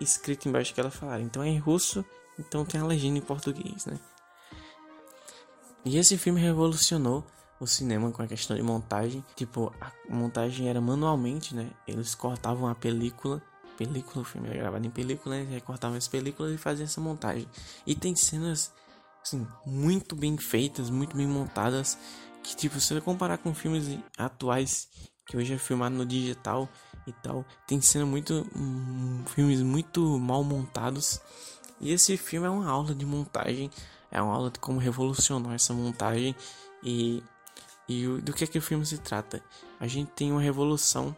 escrito 0.00 0.48
embaixo 0.48 0.72
que 0.72 0.80
elas 0.80 0.94
falaram. 0.94 1.22
Então 1.22 1.42
é 1.42 1.48
em 1.48 1.58
russo, 1.58 2.04
então 2.38 2.64
tem 2.64 2.80
a 2.80 2.84
legenda 2.84 3.18
em 3.18 3.22
português, 3.22 3.86
né? 3.86 3.98
E 5.84 5.98
esse 5.98 6.16
filme 6.16 6.40
revolucionou 6.40 7.24
o 7.58 7.66
cinema 7.66 8.10
com 8.10 8.22
a 8.22 8.26
questão 8.26 8.56
de 8.56 8.62
montagem. 8.62 9.24
Tipo, 9.34 9.72
a 9.80 9.92
montagem 10.08 10.68
era 10.68 10.80
manualmente, 10.80 11.54
né? 11.54 11.70
Eles 11.86 12.14
cortavam 12.14 12.68
a 12.68 12.74
película. 12.74 13.42
Película, 13.76 14.22
o 14.22 14.24
filme 14.24 14.48
era 14.48 14.58
gravado 14.58 14.86
em 14.86 14.90
película, 14.90 15.36
né? 15.36 15.46
Recortavam 15.50 15.96
as 15.96 16.06
películas 16.06 16.52
e 16.52 16.58
faziam 16.58 16.84
essa 16.84 17.00
montagem. 17.00 17.48
E 17.86 17.94
tem 17.94 18.14
cenas, 18.14 18.72
assim, 19.22 19.46
muito 19.66 20.16
bem 20.16 20.36
feitas, 20.36 20.90
muito 20.90 21.16
bem 21.16 21.26
montadas. 21.26 21.98
Que, 22.42 22.56
tipo, 22.56 22.78
se 22.80 22.94
você 22.94 23.00
comparar 23.00 23.38
com 23.38 23.54
filmes 23.54 23.98
atuais, 24.18 24.88
que 25.26 25.36
hoje 25.36 25.54
é 25.54 25.58
filmado 25.58 25.94
no 25.94 26.04
digital 26.04 26.68
e 27.06 27.12
tal, 27.12 27.44
tem 27.66 27.80
cena 27.80 28.04
muito. 28.04 28.46
Hum, 28.56 29.22
filmes 29.26 29.60
muito 29.62 30.18
mal 30.18 30.42
montados. 30.42 31.20
E 31.80 31.92
esse 31.92 32.16
filme 32.16 32.46
é 32.46 32.50
uma 32.50 32.68
aula 32.68 32.94
de 32.94 33.06
montagem. 33.06 33.70
É 34.10 34.20
uma 34.20 34.34
aula 34.34 34.50
de 34.50 34.58
como 34.58 34.78
revolucionar 34.78 35.54
essa 35.54 35.72
montagem. 35.72 36.34
E 36.82 37.22
e 37.88 38.06
do 38.22 38.32
que 38.32 38.44
é 38.44 38.46
que 38.46 38.58
o 38.58 38.62
filme 38.62 38.86
se 38.86 38.98
trata? 38.98 39.42
A 39.78 39.86
gente 39.86 40.10
tem 40.12 40.30
uma 40.30 40.40
revolução 40.40 41.14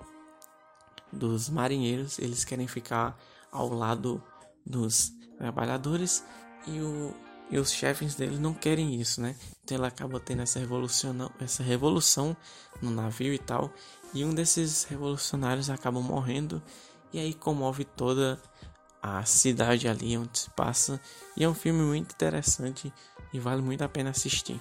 dos 1.13 1.49
marinheiros, 1.49 2.19
eles 2.19 2.45
querem 2.45 2.67
ficar 2.67 3.17
ao 3.53 3.69
lado 3.69 4.23
dos 4.67 5.13
trabalhadores 5.39 6.25
e, 6.67 6.81
o, 6.81 7.15
e 7.55 7.59
os 7.59 7.71
chefes 7.71 8.17
deles 8.17 8.41
não 8.41 8.53
querem 8.53 9.01
isso, 9.01 9.21
né? 9.21 9.37
Então 9.63 9.79
ele 9.79 9.87
acaba 9.87 10.19
tendo 10.19 10.43
essa 10.43 10.59
revolução, 10.59 11.31
essa 11.39 11.63
revolução 11.63 12.37
no 12.83 12.91
navio 12.91 13.33
e 13.33 13.39
tal, 13.39 13.73
e 14.13 14.25
um 14.25 14.35
desses 14.35 14.83
revolucionários 14.83 15.71
acaba 15.71 16.01
morrendo 16.01 16.61
e 17.13 17.21
aí 17.21 17.33
comove 17.33 17.85
toda 17.85 18.43
a 19.01 19.25
cidade 19.25 19.87
ali 19.87 20.19
onde 20.19 20.37
se 20.37 20.51
passa. 20.51 21.01
E 21.37 21.45
é 21.45 21.49
um 21.49 21.55
filme 21.55 21.81
muito 21.81 22.13
interessante 22.13 22.93
e 23.33 23.39
vale 23.39 23.63
muito 23.63 23.83
a 23.83 23.89
pena 23.89 24.11
assistir. 24.11 24.61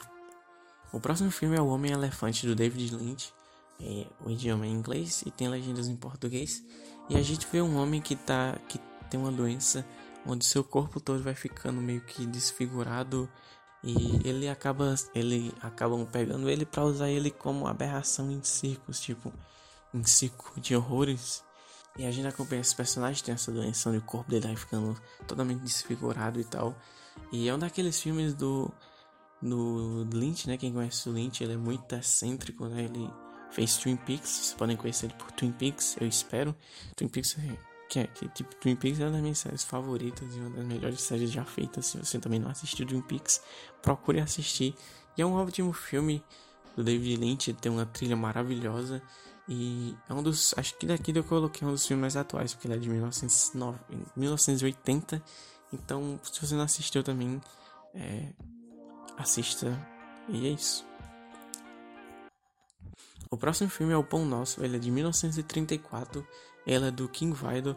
O 0.92 1.00
próximo 1.00 1.32
filme 1.32 1.58
é 1.58 1.62
O 1.62 1.70
Homem 1.70 1.94
Elefante 1.94 2.46
do 2.46 2.54
David 2.54 2.96
Lynch. 2.96 3.34
É, 3.82 4.06
o 4.24 4.30
idioma 4.30 4.66
é 4.66 4.70
em 4.70 4.72
inglês 4.72 5.24
e 5.26 5.32
tem 5.32 5.48
legendas 5.48 5.88
em 5.88 5.96
português. 5.96 6.64
E 7.10 7.18
a 7.18 7.24
gente 7.24 7.48
vê 7.52 7.60
um 7.60 7.76
homem 7.76 8.00
que 8.00 8.16
tá 8.16 8.56
que 8.70 8.80
tem 9.10 9.20
uma 9.20 9.32
doença 9.32 9.84
onde 10.26 10.46
seu 10.46 10.64
corpo 10.64 11.00
todo 11.00 11.22
vai 11.24 11.36
ficando 11.36 11.82
meio 11.82 12.02
que 12.02 12.26
desfigurado 12.26 13.30
E 13.84 14.22
ele 14.28 14.48
acaba 14.48 14.96
ele 15.14 15.54
acabam 15.62 16.06
pegando 16.06 16.50
ele 16.50 16.66
para 16.66 16.86
usar 16.86 17.10
ele 17.10 17.30
como 17.30 17.68
aberração 17.68 18.32
em 18.32 18.42
circos, 18.42 19.00
tipo 19.00 19.34
em 19.94 20.04
circo 20.06 20.60
de 20.60 20.76
horrores. 20.76 21.44
E 21.98 22.06
a 22.06 22.12
gente 22.12 22.28
acompanha 22.28 22.62
esse 22.62 22.76
personagem 22.76 23.24
tem 23.24 23.34
essa 23.34 23.52
doença 23.52 23.90
onde 23.90 24.00
o 24.00 24.02
corpo 24.02 24.32
dele 24.32 24.48
vai 24.48 24.56
ficando 24.56 25.00
totalmente 25.28 25.62
desfigurado 25.62 26.40
e 26.40 26.44
tal. 26.46 26.76
E 27.32 27.48
é 27.48 27.54
um 27.54 27.60
daqueles 27.60 28.00
filmes 28.02 28.34
do 28.34 28.72
do 29.42 30.08
Lynch, 30.14 30.48
né? 30.48 30.58
Quem 30.58 30.72
conhece 30.74 31.10
o 31.10 31.12
Lynch, 31.12 31.44
ele 31.44 31.54
é 31.54 31.58
muito 31.58 31.94
excêntrico, 31.96 32.66
né? 32.68 32.84
Ele 32.84 33.10
fez 33.52 33.78
Twin 33.78 33.98
Peaks, 33.98 34.30
vocês 34.30 34.54
podem 34.54 34.78
conhecer 34.78 35.08
ele 35.08 35.16
por 35.16 35.32
Twin 35.34 35.52
Peaks, 35.52 35.98
eu 36.00 36.08
espero. 36.08 36.56
Twin 36.96 37.10
Peaks 37.10 37.38
é 37.38 37.73
que 37.94 38.00
é 38.00 38.08
que 38.08 38.28
tipo 38.30 38.56
Twin 38.56 38.76
Peaks 38.76 39.00
é 39.00 39.06
uma 39.06 39.12
das 39.12 39.22
minhas 39.22 39.38
séries 39.38 39.64
favoritas 39.64 40.36
e 40.36 40.40
uma 40.40 40.50
das 40.50 40.66
melhores 40.66 41.00
séries 41.00 41.32
já 41.32 41.46
feitas. 41.46 41.86
Se 41.86 41.98
você 41.98 42.18
também 42.18 42.40
não 42.40 42.50
assistiu 42.50 42.88
Twin 42.88 43.02
Peaks, 43.02 43.42
procure 43.84 44.20
assistir. 44.20 44.76
E 45.16 45.22
é 45.22 45.26
um 45.26 45.34
ótimo 45.34 45.72
filme 45.72 46.24
do 46.76 46.84
David 46.84 47.18
Lynch, 47.18 47.54
tem 47.54 47.72
uma 47.72 47.86
trilha 47.86 48.16
maravilhosa 48.16 49.00
e 49.48 49.96
é 50.10 50.14
um 50.14 50.24
dos, 50.24 50.56
acho 50.58 50.76
que 50.78 50.88
daqui 50.88 51.16
eu 51.16 51.24
coloquei 51.24 51.68
um 51.68 51.72
dos 51.72 51.86
filmes 51.86 52.02
mais 52.02 52.18
atuais, 52.18 52.54
porque 52.54 52.68
ele 52.68 52.76
é 52.76 52.78
de 52.80 52.90
1909, 52.90 53.78
1980. 54.16 55.22
Então, 55.72 56.20
se 56.24 56.42
você 56.42 56.56
não 56.56 56.64
assistiu 56.64 57.04
também, 57.04 57.40
é, 57.94 58.30
assista 59.18 59.68
e 60.30 60.48
é 60.48 60.50
isso. 60.50 60.84
O 63.34 63.38
próximo 63.38 63.68
filme 63.68 63.92
é 63.92 63.98
O 63.98 64.04
Pão 64.04 64.24
Nosso, 64.26 64.64
ele 64.64 64.76
é 64.76 64.80
de 64.80 64.92
1934, 64.92 66.24
ele 66.68 66.88
é 66.88 66.92
do 66.92 67.10
King 67.10 67.36
Vidor 67.36 67.76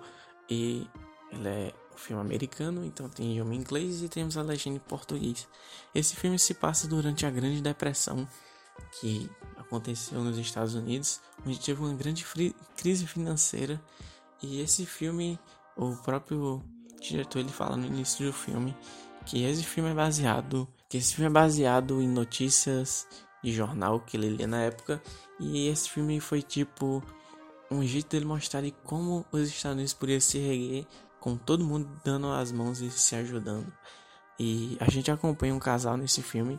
e 0.51 0.87
ele 1.33 1.49
é 1.49 1.75
um 1.95 1.97
filme 1.97 2.21
americano, 2.21 2.85
então 2.85 3.09
tem 3.09 3.31
idioma 3.31 3.55
inglês 3.55 4.03
e 4.03 4.09
temos 4.11 4.37
a 4.37 4.43
legenda 4.43 4.77
em 4.77 4.81
português. 4.81 5.49
Esse 5.95 6.15
filme 6.15 6.39
se 6.39 6.53
passa 6.53 6.87
durante 6.87 7.25
a 7.25 7.31
Grande 7.31 7.63
Depressão 7.63 8.29
que 9.01 9.31
aconteceu 9.57 10.23
nos 10.23 10.37
Estados 10.37 10.75
Unidos, 10.75 11.23
onde 11.47 11.59
teve 11.59 11.81
uma 11.81 11.95
grande 11.95 12.23
crise 12.77 13.07
financeira 13.07 13.83
e 14.43 14.61
esse 14.61 14.85
filme, 14.85 15.41
o 15.75 15.97
próprio 15.97 16.63
diretor 17.01 17.39
ele 17.39 17.49
fala 17.49 17.79
no 17.79 17.87
início 17.87 18.27
do 18.27 18.33
filme 18.35 18.77
que 19.25 19.43
esse 19.43 19.65
filme 19.65 19.89
é 19.89 19.95
baseado, 19.95 20.69
que 20.87 20.99
esse 20.99 21.15
filme 21.15 21.31
é 21.31 21.33
baseado 21.33 22.03
em 22.03 22.09
notícias 22.09 23.07
de 23.43 23.55
jornal 23.55 24.01
que 24.01 24.19
ele 24.19 24.29
lia 24.29 24.47
na 24.47 24.61
época 24.61 25.01
e 25.39 25.69
esse 25.69 25.91
filme 25.91 26.21
foi 26.21 26.43
tipo 26.43 27.03
um 27.71 27.83
jeito 27.85 28.09
dele 28.11 28.25
mostrar 28.25 28.63
como 28.85 29.27
os 29.33 29.49
Estados 29.49 29.75
Unidos 29.75 29.93
podiam 29.93 30.21
se 30.21 30.39
reguer 30.39 30.87
com 31.21 31.37
todo 31.37 31.65
mundo 31.65 31.89
dando 32.05 32.31
as 32.31 32.53
mãos 32.53 32.81
e 32.81 32.91
se 32.91 33.15
ajudando. 33.17 33.73
E 34.39 34.77
a 34.81 34.89
gente 34.91 35.11
acompanha 35.11 35.55
um 35.55 35.59
casal 35.59 35.97
nesse 35.97 36.23
filme 36.23 36.59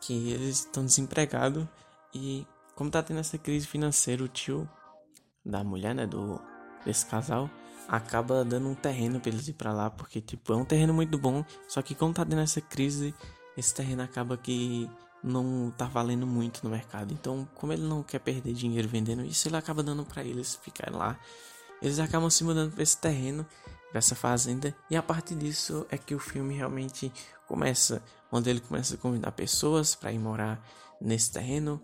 que 0.00 0.30
eles 0.30 0.60
estão 0.60 0.84
desempregados 0.84 1.66
e 2.14 2.46
como 2.74 2.90
tá 2.90 3.02
tendo 3.02 3.20
essa 3.20 3.36
crise 3.36 3.66
financeira, 3.66 4.22
o 4.22 4.28
tio 4.28 4.68
da 5.44 5.64
mulher, 5.64 5.94
né, 5.94 6.06
do 6.06 6.40
desse 6.84 7.04
casal, 7.06 7.50
acaba 7.88 8.44
dando 8.44 8.68
um 8.68 8.74
terreno 8.74 9.20
para 9.20 9.30
eles 9.30 9.48
ir 9.48 9.54
para 9.54 9.72
lá, 9.72 9.90
porque 9.90 10.20
tipo, 10.20 10.52
é 10.52 10.56
um 10.56 10.64
terreno 10.64 10.94
muito 10.94 11.18
bom, 11.18 11.44
só 11.66 11.82
que 11.82 11.94
como 11.94 12.14
tá 12.14 12.24
tendo 12.24 12.40
essa 12.40 12.60
crise, 12.60 13.14
esse 13.56 13.74
terreno 13.74 14.02
acaba 14.02 14.36
que 14.36 14.88
não 15.22 15.72
tá 15.76 15.86
valendo 15.86 16.26
muito 16.26 16.62
no 16.62 16.70
mercado. 16.70 17.12
Então, 17.12 17.48
como 17.54 17.72
ele 17.72 17.82
não 17.82 18.02
quer 18.02 18.20
perder 18.20 18.52
dinheiro 18.52 18.88
vendendo 18.88 19.24
isso, 19.24 19.48
ele 19.48 19.56
acaba 19.56 19.82
dando 19.82 20.04
para 20.04 20.22
eles 20.22 20.58
ficarem 20.62 20.96
lá. 20.96 21.18
Eles 21.82 21.98
acabam 21.98 22.30
se 22.30 22.44
mudando 22.44 22.72
para 22.72 22.82
esse 22.82 22.96
terreno, 22.96 23.46
para 23.90 23.98
essa 23.98 24.14
fazenda, 24.14 24.74
e 24.90 24.96
a 24.96 25.02
partir 25.02 25.34
disso 25.34 25.86
é 25.90 25.96
que 25.96 26.14
o 26.14 26.18
filme 26.18 26.54
realmente 26.54 27.12
começa, 27.46 28.02
onde 28.30 28.50
ele 28.50 28.60
começa 28.60 28.94
a 28.94 28.98
convidar 28.98 29.32
pessoas 29.32 29.94
para 29.94 30.12
ir 30.12 30.18
morar 30.18 30.62
nesse 31.00 31.32
terreno, 31.32 31.80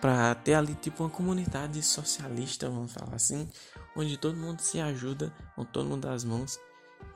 para 0.00 0.34
ter 0.36 0.54
ali 0.54 0.74
tipo 0.74 1.02
uma 1.02 1.10
comunidade 1.10 1.82
socialista, 1.82 2.68
vamos 2.68 2.92
falar 2.92 3.16
assim, 3.16 3.48
onde 3.96 4.16
todo 4.16 4.36
mundo 4.36 4.60
se 4.60 4.80
ajuda, 4.80 5.34
onde 5.56 5.70
todo 5.70 5.88
mundo 5.88 6.02
dá 6.02 6.12
as 6.12 6.22
mãos 6.22 6.58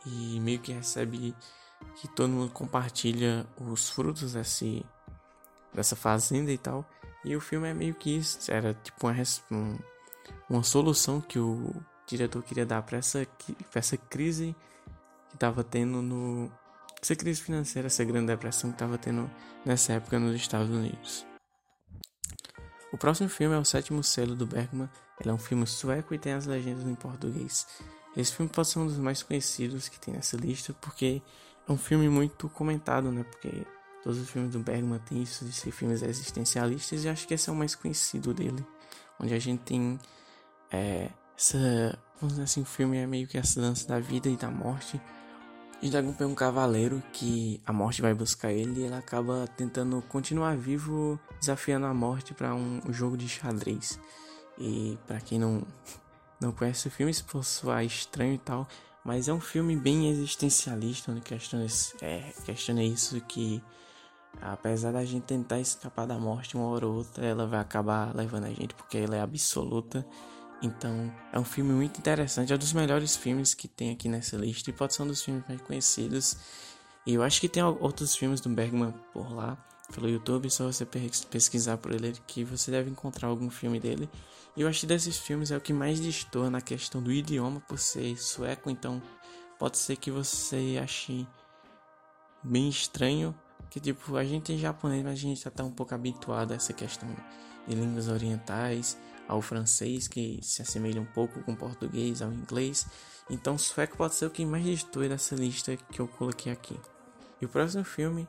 e 0.04 0.40
meio 0.40 0.58
que 0.58 0.73
recebe 0.73 1.35
que 1.96 2.08
todo 2.08 2.28
mundo 2.30 2.52
compartilha 2.52 3.46
os 3.61 3.90
frutos 3.90 4.32
desse 4.32 4.85
dessa 5.76 5.95
fazenda 5.95 6.50
e 6.50 6.59
tal. 6.59 6.88
E 7.25 7.35
o 7.37 7.40
filme 7.40 7.68
é 7.68 7.75
meio 7.75 7.95
que 7.95 8.16
isso, 8.16 8.50
era 8.50 8.75
tipo 8.75 9.06
uma, 9.06 9.78
uma 10.49 10.62
solução 10.62 11.21
que 11.21 11.38
o 11.38 11.75
diretor 12.06 12.42
queria 12.42 12.64
dar 12.64 12.83
para 12.83 12.99
essa, 12.99 13.26
pra 13.71 13.78
essa 13.78 13.97
crise 13.97 14.54
que 15.28 15.37
estava 15.37 15.62
tendo 15.64 16.00
no. 16.02 16.50
Essa 17.02 17.14
crise 17.14 17.40
financeira, 17.40 17.87
essa 17.87 18.04
grande 18.04 18.28
depressão 18.28 18.71
que 18.71 18.76
estava 18.76 18.97
tendo 18.97 19.30
nessa 19.64 19.92
época 19.92 20.18
nos 20.18 20.35
Estados 20.35 20.71
Unidos. 20.71 21.26
O 22.92 22.97
próximo 22.97 23.28
filme 23.28 23.54
é 23.54 23.59
O 23.59 23.64
Sétimo 23.64 24.02
Selo 24.02 24.35
do 24.35 24.47
Bergman. 24.47 24.88
Ele 25.21 25.30
é 25.30 25.33
um 25.33 25.38
filme 25.38 25.66
sueco 25.66 26.14
e 26.14 26.18
tem 26.18 26.33
as 26.33 26.47
legendas 26.47 26.85
em 26.85 26.95
português. 26.95 27.66
Esse 28.16 28.33
filme 28.35 28.50
pode 28.50 28.68
ser 28.68 28.78
um 28.78 28.87
dos 28.87 28.99
mais 28.99 29.23
conhecidos 29.23 29.88
que 29.88 30.00
tem 30.00 30.14
nessa 30.14 30.37
lista 30.37 30.73
porque 30.80 31.21
é 31.68 31.73
um 31.73 31.76
filme 31.76 32.09
muito 32.09 32.49
comentado, 32.49 33.12
né? 33.12 33.25
Porque 33.25 33.66
Todos 34.06 34.20
os 34.20 34.30
filmes 34.30 34.52
do 34.52 34.60
Bergman 34.60 35.00
têm 35.00 35.20
isso 35.20 35.44
de 35.44 35.50
ser 35.52 35.72
filmes 35.72 36.00
existencialistas 36.00 37.02
e 37.02 37.08
acho 37.08 37.26
que 37.26 37.34
esse 37.34 37.50
é 37.50 37.52
o 37.52 37.56
mais 37.56 37.75
conhecido 37.75 38.32
dele. 38.32 38.64
Onde 39.18 39.34
a 39.34 39.38
gente 39.40 39.64
tem 39.64 39.98
é, 40.70 41.10
essa. 41.36 41.98
Vamos 42.20 42.34
dizer 42.34 42.44
assim, 42.44 42.62
o 42.62 42.64
filme 42.64 42.98
é 42.98 43.04
meio 43.04 43.26
que 43.26 43.36
essa 43.36 43.60
dança 43.60 43.84
da 43.88 43.98
vida 43.98 44.28
e 44.28 44.36
da 44.36 44.48
morte. 44.48 45.00
A 45.82 45.84
gente 45.84 45.96
acompanha 45.96 46.30
um 46.30 46.36
cavaleiro 46.36 47.02
que 47.12 47.60
a 47.66 47.72
morte 47.72 48.00
vai 48.00 48.14
buscar 48.14 48.52
ele 48.52 48.82
e 48.82 48.84
ele 48.84 48.94
acaba 48.94 49.44
tentando 49.56 50.00
continuar 50.02 50.56
vivo, 50.56 51.18
desafiando 51.40 51.86
a 51.86 51.92
morte 51.92 52.32
para 52.32 52.54
um, 52.54 52.80
jogo 52.90 53.16
de 53.16 53.28
xadrez. 53.28 53.98
E 54.56 54.96
para 55.04 55.18
quem 55.20 55.40
não, 55.40 55.66
não 56.40 56.52
conhece 56.52 56.86
o 56.86 56.92
filme, 56.92 57.12
se 57.12 57.25
for 57.25 57.44
soar 57.44 57.84
estranho 57.84 58.34
e 58.34 58.38
tal, 58.38 58.68
mas 59.04 59.26
é 59.26 59.32
um 59.32 59.40
filme 59.40 59.75
bem 59.75 60.08
existencialista, 60.10 61.10
onde 61.10 61.22
questiona, 61.22 61.66
é, 62.00 62.32
questiona 62.44 62.84
isso 62.84 63.20
que 63.22 63.60
Apesar 64.40 64.92
da 64.92 65.04
gente 65.04 65.24
tentar 65.24 65.60
escapar 65.60 66.06
da 66.06 66.18
morte 66.18 66.56
uma 66.56 66.66
hora 66.66 66.86
ou 66.86 66.96
outra, 66.96 67.24
ela 67.24 67.46
vai 67.46 67.60
acabar 67.60 68.14
levando 68.14 68.44
a 68.44 68.50
gente 68.50 68.74
porque 68.74 68.98
ela 68.98 69.16
é 69.16 69.20
absoluta. 69.20 70.06
Então, 70.62 71.12
é 71.32 71.38
um 71.38 71.44
filme 71.44 71.72
muito 71.72 71.98
interessante, 71.98 72.52
é 72.52 72.56
um 72.56 72.58
dos 72.58 72.72
melhores 72.72 73.16
filmes 73.16 73.54
que 73.54 73.68
tem 73.68 73.90
aqui 73.90 74.08
nessa 74.08 74.36
lista 74.36 74.70
e 74.70 74.72
pode 74.72 74.94
ser 74.94 75.02
um 75.02 75.06
dos 75.06 75.22
filmes 75.22 75.44
mais 75.48 75.60
conhecidos. 75.60 76.36
E 77.06 77.14
eu 77.14 77.22
acho 77.22 77.40
que 77.40 77.48
tem 77.48 77.62
outros 77.62 78.16
filmes 78.16 78.40
do 78.40 78.48
Bergman 78.48 78.92
por 79.12 79.32
lá, 79.32 79.56
pelo 79.92 80.08
YouTube, 80.08 80.50
só 80.50 80.66
você 80.66 80.84
pesquisar 80.84 81.76
por 81.76 81.92
ele 81.92 82.12
que 82.26 82.42
você 82.42 82.70
deve 82.70 82.90
encontrar 82.90 83.28
algum 83.28 83.50
filme 83.50 83.78
dele. 83.78 84.08
E 84.56 84.62
eu 84.62 84.68
acho 84.68 84.80
que 84.80 84.86
desses 84.86 85.18
filmes 85.18 85.50
é 85.50 85.56
o 85.56 85.60
que 85.60 85.72
mais 85.72 86.00
destoa 86.00 86.50
na 86.50 86.60
questão 86.60 87.02
do 87.02 87.12
idioma 87.12 87.60
por 87.60 87.78
ser 87.78 88.16
sueco, 88.16 88.70
então 88.70 89.00
pode 89.58 89.78
ser 89.78 89.96
que 89.96 90.10
você 90.10 90.80
ache 90.82 91.26
bem 92.42 92.68
estranho 92.68 93.34
que 93.70 93.80
tipo, 93.80 94.16
a 94.16 94.25
gente 94.25 94.54
é 94.54 94.56
japonês, 94.56 95.02
mas 95.02 95.12
a 95.12 95.16
gente 95.16 95.42
já 95.42 95.50
tá 95.50 95.64
um 95.64 95.70
pouco 95.70 95.94
habituado 95.94 96.52
a 96.52 96.56
essa 96.56 96.73
questão 96.73 97.08
de 97.66 97.75
línguas 97.75 98.08
orientais, 98.08 98.96
ao 99.28 99.42
francês, 99.42 100.06
que 100.06 100.38
se 100.42 100.62
assemelha 100.62 101.00
um 101.00 101.06
pouco 101.06 101.40
com 101.42 101.52
o 101.52 101.56
português, 101.56 102.23
ao 102.23 102.32
inglês. 102.32 102.87
Então, 103.28 103.58
sueco 103.58 103.96
pode 103.96 104.14
ser 104.14 104.26
o 104.26 104.30
que 104.30 104.44
mais 104.44 104.64
destoe 104.64 105.08
dessa 105.08 105.35
lista 105.35 105.76
que 105.76 106.00
eu 106.00 106.06
coloquei 106.06 106.52
aqui. 106.52 106.78
E 107.40 107.44
o 107.44 107.49
próximo 107.49 107.85
filme 107.85 108.28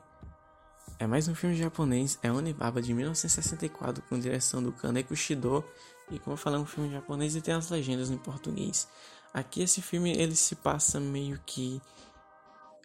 é 0.98 1.06
mais 1.06 1.28
um 1.28 1.34
filme 1.34 1.56
japonês, 1.56 2.18
é 2.22 2.32
Onibaba 2.32 2.82
de 2.82 2.92
1964, 2.92 4.02
com 4.08 4.18
direção 4.18 4.62
do 4.62 4.72
Kaneko 4.72 5.14
Shido. 5.14 5.64
E 6.10 6.18
como 6.18 6.34
eu 6.34 6.36
falei, 6.36 6.58
é 6.58 6.62
um 6.62 6.66
filme 6.66 6.90
japonês 6.90 7.36
e 7.36 7.40
tem 7.40 7.54
as 7.54 7.70
legendas 7.70 8.10
em 8.10 8.18
português. 8.18 8.88
Aqui 9.32 9.62
esse 9.62 9.80
filme 9.80 10.10
ele 10.10 10.34
se 10.34 10.56
passa 10.56 10.98
meio 10.98 11.38
que 11.46 11.80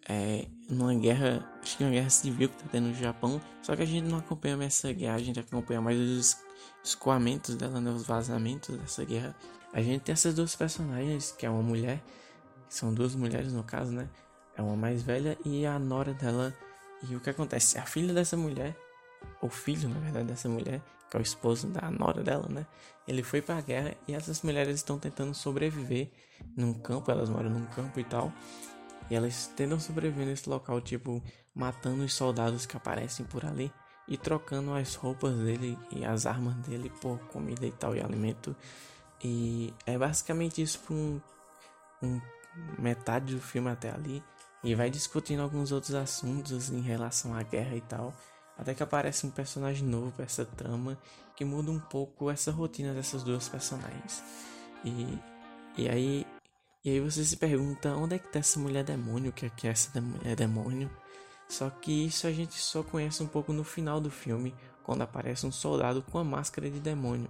é, 0.07 0.47
numa 0.69 0.93
guerra, 0.93 1.49
acho 1.61 1.77
que 1.77 1.83
é 1.83 1.87
uma 1.87 1.93
guerra 1.93 2.09
civil 2.09 2.49
que 2.49 2.63
tá 2.63 2.69
tendo 2.71 2.87
no 2.87 2.95
Japão, 2.95 3.41
só 3.61 3.75
que 3.75 3.81
a 3.81 3.85
gente 3.85 4.07
não 4.07 4.19
acompanha 4.19 4.57
mais 4.57 4.73
essa 4.73 4.91
guerra, 4.91 5.15
a 5.15 5.19
gente 5.19 5.39
acompanha 5.39 5.81
mais 5.81 5.97
os 5.99 6.37
escoamentos 6.83 7.55
dela, 7.55 7.79
né, 7.79 7.91
os 7.91 8.05
vazamentos 8.05 8.77
dessa 8.77 9.03
guerra. 9.05 9.35
A 9.73 9.81
gente 9.81 10.01
tem 10.01 10.13
essas 10.13 10.35
duas 10.35 10.55
personagens, 10.55 11.31
que 11.31 11.45
é 11.45 11.49
uma 11.49 11.63
mulher, 11.63 12.03
são 12.69 12.93
duas 12.93 13.15
mulheres 13.15 13.53
no 13.53 13.63
caso, 13.63 13.91
né? 13.91 14.09
É 14.55 14.61
uma 14.61 14.75
mais 14.75 15.01
velha 15.01 15.37
e 15.43 15.65
a 15.65 15.79
nora 15.79 16.13
dela. 16.13 16.53
E 17.09 17.15
o 17.15 17.19
que 17.19 17.29
acontece? 17.29 17.77
A 17.77 17.85
filha 17.85 18.13
dessa 18.13 18.37
mulher, 18.37 18.75
o 19.41 19.49
filho, 19.49 19.89
na 19.89 19.99
verdade, 19.99 20.27
dessa 20.27 20.47
mulher, 20.47 20.81
que 21.09 21.17
é 21.17 21.19
o 21.19 21.23
esposo 21.23 21.67
da 21.67 21.89
nora 21.89 22.23
dela, 22.23 22.47
né? 22.49 22.65
Ele 23.07 23.23
foi 23.23 23.41
pra 23.41 23.59
guerra 23.61 23.95
e 24.07 24.13
essas 24.13 24.41
mulheres 24.41 24.75
estão 24.75 24.97
tentando 24.99 25.33
sobreviver 25.33 26.09
num 26.55 26.73
campo, 26.73 27.11
elas 27.11 27.29
moram 27.29 27.49
num 27.49 27.65
campo 27.65 27.99
e 27.99 28.03
tal. 28.03 28.31
E 29.09 29.15
elas 29.15 29.47
tentam 29.55 29.79
sobreviver 29.79 30.25
nesse 30.25 30.49
local, 30.49 30.79
tipo, 30.81 31.21
matando 31.53 32.03
os 32.03 32.13
soldados 32.13 32.65
que 32.65 32.77
aparecem 32.77 33.25
por 33.25 33.45
ali 33.45 33.71
e 34.07 34.17
trocando 34.17 34.73
as 34.73 34.95
roupas 34.95 35.35
dele 35.35 35.77
e 35.91 36.03
as 36.03 36.25
armas 36.25 36.55
dele 36.67 36.91
por 37.01 37.19
comida 37.27 37.65
e 37.65 37.71
tal 37.71 37.95
e 37.95 38.01
alimento. 38.01 38.55
E 39.23 39.73
é 39.85 39.97
basicamente 39.97 40.61
isso 40.61 40.79
por 40.79 40.93
um, 40.93 41.21
um 42.01 42.21
metade 42.77 43.33
do 43.33 43.41
filme 43.41 43.69
até 43.69 43.91
ali. 43.91 44.23
e 44.63 44.75
vai 44.75 44.89
discutindo 44.89 45.41
alguns 45.41 45.71
outros 45.73 45.93
assuntos 45.93 46.69
em 46.69 46.81
relação 46.81 47.33
à 47.35 47.43
guerra 47.43 47.75
e 47.75 47.81
tal. 47.81 48.13
Até 48.57 48.73
que 48.73 48.83
aparece 48.83 49.25
um 49.25 49.31
personagem 49.31 49.85
novo 49.87 50.11
para 50.11 50.25
essa 50.25 50.45
trama 50.45 50.97
que 51.35 51.43
muda 51.43 51.71
um 51.71 51.79
pouco 51.79 52.29
essa 52.29 52.51
rotina 52.51 52.93
dessas 52.93 53.23
duas 53.23 53.49
personagens. 53.49 54.23
E, 54.85 55.19
e 55.77 55.89
aí 55.89 56.22
e 56.83 56.89
aí 56.89 56.99
você 56.99 57.23
se 57.23 57.37
pergunta 57.37 57.95
onde 57.95 58.15
é 58.15 58.19
que 58.19 58.27
tá 58.27 58.39
essa 58.39 58.59
mulher 58.59 58.83
demônio, 58.83 59.29
o 59.29 59.33
que 59.33 59.45
é 59.45 59.49
que 59.49 59.67
é 59.67 59.71
essa 59.71 60.01
mulher 60.01 60.35
demônio? 60.35 60.89
Só 61.47 61.69
que 61.69 62.05
isso 62.07 62.27
a 62.27 62.31
gente 62.31 62.55
só 62.55 62.83
conhece 62.83 63.23
um 63.23 63.27
pouco 63.27 63.53
no 63.53 63.63
final 63.63 64.01
do 64.01 64.09
filme, 64.09 64.53
quando 64.83 65.01
aparece 65.01 65.45
um 65.45 65.51
soldado 65.51 66.01
com 66.01 66.17
a 66.17 66.23
máscara 66.23 66.69
de 66.69 66.79
demônio. 66.79 67.29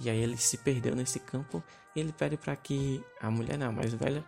E 0.00 0.10
aí 0.10 0.18
ele 0.18 0.36
se 0.36 0.58
perdeu 0.58 0.96
nesse 0.96 1.20
campo 1.20 1.62
e 1.94 2.00
ele 2.00 2.12
pede 2.12 2.36
para 2.36 2.56
que 2.56 3.04
a 3.20 3.30
mulher, 3.30 3.56
não, 3.58 3.72
mais 3.72 3.92
velha, 3.94 4.24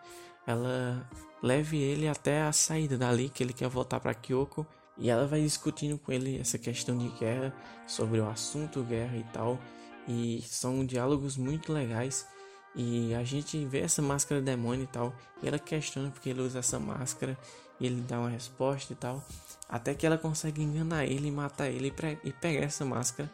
ela 0.46 1.08
leve 1.42 1.78
ele 1.78 2.08
até 2.08 2.42
a 2.42 2.52
saída 2.52 2.96
dali, 2.98 3.28
que 3.28 3.42
ele 3.42 3.52
quer 3.52 3.68
voltar 3.68 4.00
para 4.00 4.14
Kyoko. 4.14 4.66
E 4.98 5.08
ela 5.08 5.26
vai 5.26 5.40
discutindo 5.40 5.98
com 5.98 6.12
ele 6.12 6.38
essa 6.38 6.58
questão 6.58 6.96
de 6.98 7.08
guerra, 7.18 7.54
sobre 7.86 8.20
o 8.20 8.28
assunto 8.28 8.82
guerra 8.82 9.16
e 9.16 9.24
tal. 9.32 9.58
E 10.06 10.42
são 10.42 10.84
diálogos 10.84 11.36
muito 11.36 11.72
legais 11.72 12.26
e 12.74 13.14
a 13.14 13.24
gente 13.24 13.64
vê 13.66 13.80
essa 13.80 14.00
máscara 14.00 14.40
demônio 14.40 14.84
e 14.84 14.86
tal. 14.86 15.14
E 15.42 15.48
ela 15.48 15.58
questiona 15.58 16.10
porque 16.10 16.30
ele 16.30 16.42
usa 16.42 16.60
essa 16.60 16.78
máscara. 16.78 17.36
E 17.80 17.86
ele 17.86 18.02
dá 18.02 18.20
uma 18.20 18.28
resposta 18.28 18.92
e 18.92 18.96
tal. 18.96 19.24
Até 19.68 19.94
que 19.94 20.06
ela 20.06 20.18
consegue 20.18 20.62
enganar 20.62 21.04
ele 21.04 21.30
matar 21.30 21.68
ele 21.68 21.92
e 22.22 22.32
pegar 22.32 22.64
essa 22.64 22.84
máscara. 22.84 23.30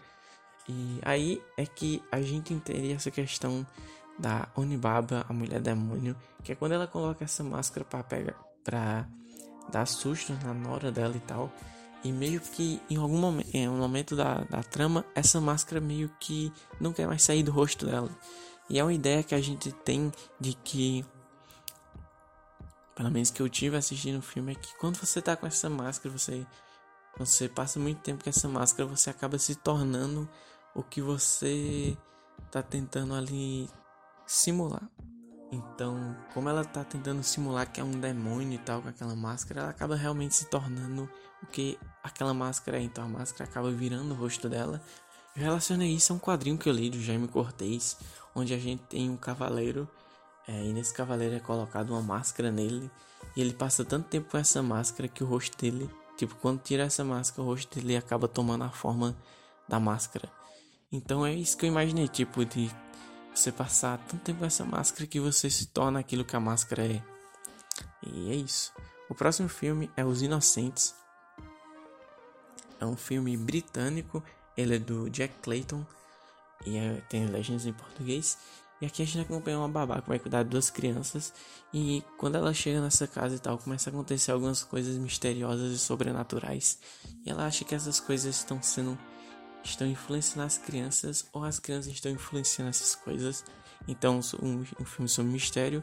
E 0.69 0.99
aí 1.02 1.43
é 1.57 1.66
que 1.66 2.02
a 2.11 2.21
gente 2.21 2.55
entende 2.55 2.93
essa 2.93 3.11
questão 3.11 3.66
da 4.19 4.49
Onibaba, 4.55 5.26
a 5.28 5.33
mulher 5.33 5.61
demônio. 5.61 6.16
Que 6.43 6.52
é 6.52 6.55
quando 6.55 6.73
ela 6.73 6.87
coloca 6.87 7.25
essa 7.25 7.43
máscara 7.43 7.85
para 7.85 8.02
pegar. 8.05 8.40
Pra 8.64 9.07
dar 9.71 9.87
susto 9.87 10.33
na 10.45 10.55
nora 10.55 10.90
dela 10.90 11.16
e 11.16 11.21
tal. 11.21 11.52
E 12.05 12.12
meio 12.12 12.40
que 12.40 12.81
em 12.88 12.97
algum 12.97 13.19
momento, 13.19 13.49
em 13.52 13.69
um 13.69 13.78
momento 13.78 14.14
da, 14.14 14.45
da 14.45 14.62
trama, 14.62 15.05
essa 15.14 15.40
máscara 15.40 15.81
meio 15.81 16.09
que 16.21 16.52
não 16.81 16.93
quer 16.93 17.07
mais 17.07 17.23
sair 17.23 17.43
do 17.43 17.50
rosto 17.50 17.85
dela. 17.85 18.11
E 18.69 18.79
é 18.79 18.83
uma 18.83 18.93
ideia 18.93 19.23
que 19.23 19.35
a 19.35 19.41
gente 19.41 19.71
tem 19.73 20.13
de 20.41 20.55
que, 20.55 21.05
pelo 22.95 23.11
menos 23.11 23.31
que 23.31 23.41
eu 23.41 23.49
tive 23.49 23.77
assistindo 23.77 24.19
o 24.19 24.23
filme, 24.23 24.53
é 24.53 24.55
que 24.55 24.77
quando 24.79 24.97
você 24.97 25.23
tá 25.23 25.37
com 25.37 25.47
essa 25.47 25.71
máscara, 25.71 26.17
você, 26.17 26.47
você 27.17 27.49
passa 27.49 27.79
muito 27.79 28.01
tempo 28.01 28.25
com 28.25 28.31
essa 28.31 28.49
máscara, 28.49 28.89
você 28.89 29.11
acaba 29.11 29.39
se 29.39 29.55
tornando 29.55 30.29
o 30.75 30.83
que 30.83 31.01
você 31.01 31.97
tá 32.51 32.63
tentando 32.63 33.15
ali 33.15 33.71
simular. 34.27 34.91
Então, 35.53 36.17
como 36.35 36.49
ela 36.49 36.65
tá 36.65 36.83
tentando 36.83 37.23
simular 37.23 37.71
que 37.71 37.81
é 37.81 37.85
um 37.85 38.01
demônio 38.01 38.55
e 38.55 38.59
tal 38.59 38.83
com 38.83 38.89
aquela 38.89 39.15
máscara, 39.15 39.61
ela 39.61 39.71
acaba 39.71 39.95
realmente 39.95 40.35
se 40.35 40.47
tornando 40.47 41.09
o 41.43 41.47
que 41.47 41.79
aquela 42.03 42.35
máscara 42.35 42.79
é. 42.79 42.83
Então 42.83 43.05
a 43.05 43.09
máscara 43.09 43.49
acaba 43.49 43.71
virando 43.71 44.13
o 44.13 44.17
rosto 44.17 44.49
dela. 44.49 44.81
Eu 45.37 45.43
relacionei 45.43 45.90
isso 45.93 46.12
a 46.12 46.16
um 46.16 46.19
quadrinho 46.19 46.57
que 46.57 46.69
eu 46.69 46.73
li 46.73 46.88
do 46.88 47.00
Jaime 47.00 47.28
Cortez, 47.28 47.99
onde 48.35 48.55
a 48.55 48.59
gente 48.59 48.83
tem 48.85 49.11
um 49.11 49.16
cavaleiro 49.16 49.88
é, 50.49 50.64
e 50.64 50.73
nesse 50.73 50.95
cavaleiro 50.95 51.35
é 51.35 51.40
colocado 51.40 51.90
uma 51.90 52.00
máscara 52.00 52.50
nele 52.50 52.90
e 53.37 53.40
ele 53.40 53.52
passa 53.52 53.85
tanto 53.85 54.09
tempo 54.09 54.31
com 54.31 54.38
essa 54.38 54.62
máscara 54.62 55.09
que 55.09 55.23
o 55.23 55.26
rosto 55.26 55.59
dele, 55.59 55.90
tipo, 56.16 56.35
quando 56.37 56.62
tira 56.62 56.85
essa 56.85 57.05
máscara, 57.05 57.43
o 57.43 57.47
rosto 57.47 57.78
dele 57.78 57.97
acaba 57.97 58.26
tomando 58.26 58.64
a 58.64 58.71
forma 58.71 59.14
da 59.69 59.78
máscara. 59.78 60.31
Então 60.90 61.26
é 61.26 61.35
isso 61.35 61.57
que 61.57 61.66
eu 61.66 61.69
imaginei, 61.69 62.09
tipo, 62.09 62.45
de 62.45 62.71
você 63.35 63.52
passar 63.52 63.99
tanto 64.09 64.23
tempo 64.23 64.38
com 64.38 64.47
essa 64.47 64.64
máscara 64.64 65.07
que 65.07 65.21
você 65.21 65.50
se 65.50 65.66
torna 65.66 65.99
aquilo 65.99 66.25
que 66.25 66.37
a 66.37 66.40
máscara 66.40 66.87
é. 66.87 67.02
E 68.02 68.31
é 68.31 68.35
isso. 68.37 68.73
O 69.11 69.14
próximo 69.14 69.49
filme 69.49 69.90
é 69.97 70.05
Os 70.05 70.23
Inocentes. 70.23 70.95
É 72.81 72.87
um 72.87 72.97
filme 72.97 73.37
britânico, 73.37 74.23
ele 74.57 74.77
é 74.77 74.79
do 74.79 75.11
Jack 75.11 75.35
Clayton 75.43 75.85
e 76.65 76.77
é, 76.77 77.02
tem 77.09 77.26
legendas 77.26 77.67
em 77.67 77.73
português. 77.73 78.39
E 78.80 78.85
aqui 78.85 79.02
a 79.02 79.07
gente 79.07 79.21
acompanha 79.21 79.59
uma 79.59 79.69
babá 79.69 80.02
que 80.02 80.09
vai 80.09 80.19
cuidar 80.19 80.43
de 80.43 80.50
duas 80.50 80.69
crianças. 80.69 81.33
E 81.73 82.02
quando 82.19 82.37
ela 82.37 82.52
chega 82.52 82.80
nessa 82.80 83.07
casa 83.07 83.37
e 83.37 83.39
tal, 83.39 83.57
começa 83.57 83.89
a 83.89 83.93
acontecer 83.93 84.33
algumas 84.33 84.63
coisas 84.63 84.99
misteriosas 84.99 85.73
e 85.73 85.78
sobrenaturais. 85.78 86.78
E 87.25 87.30
ela 87.30 87.47
acha 87.47 87.65
que 87.65 87.75
essas 87.75 87.99
coisas 87.99 88.37
estão 88.37 88.63
sendo. 88.63 88.99
estão 89.65 89.87
influenciando 89.87 90.47
as 90.47 90.59
crianças, 90.59 91.26
ou 91.33 91.43
as 91.43 91.59
crianças 91.59 91.91
estão 91.91 92.13
influenciando 92.13 92.69
essas 92.69 92.95
coisas. 92.95 93.45
Então, 93.89 94.21
um, 94.43 94.65
um 94.80 94.85
filme 94.85 95.09
sobre 95.09 95.33
mistério 95.33 95.83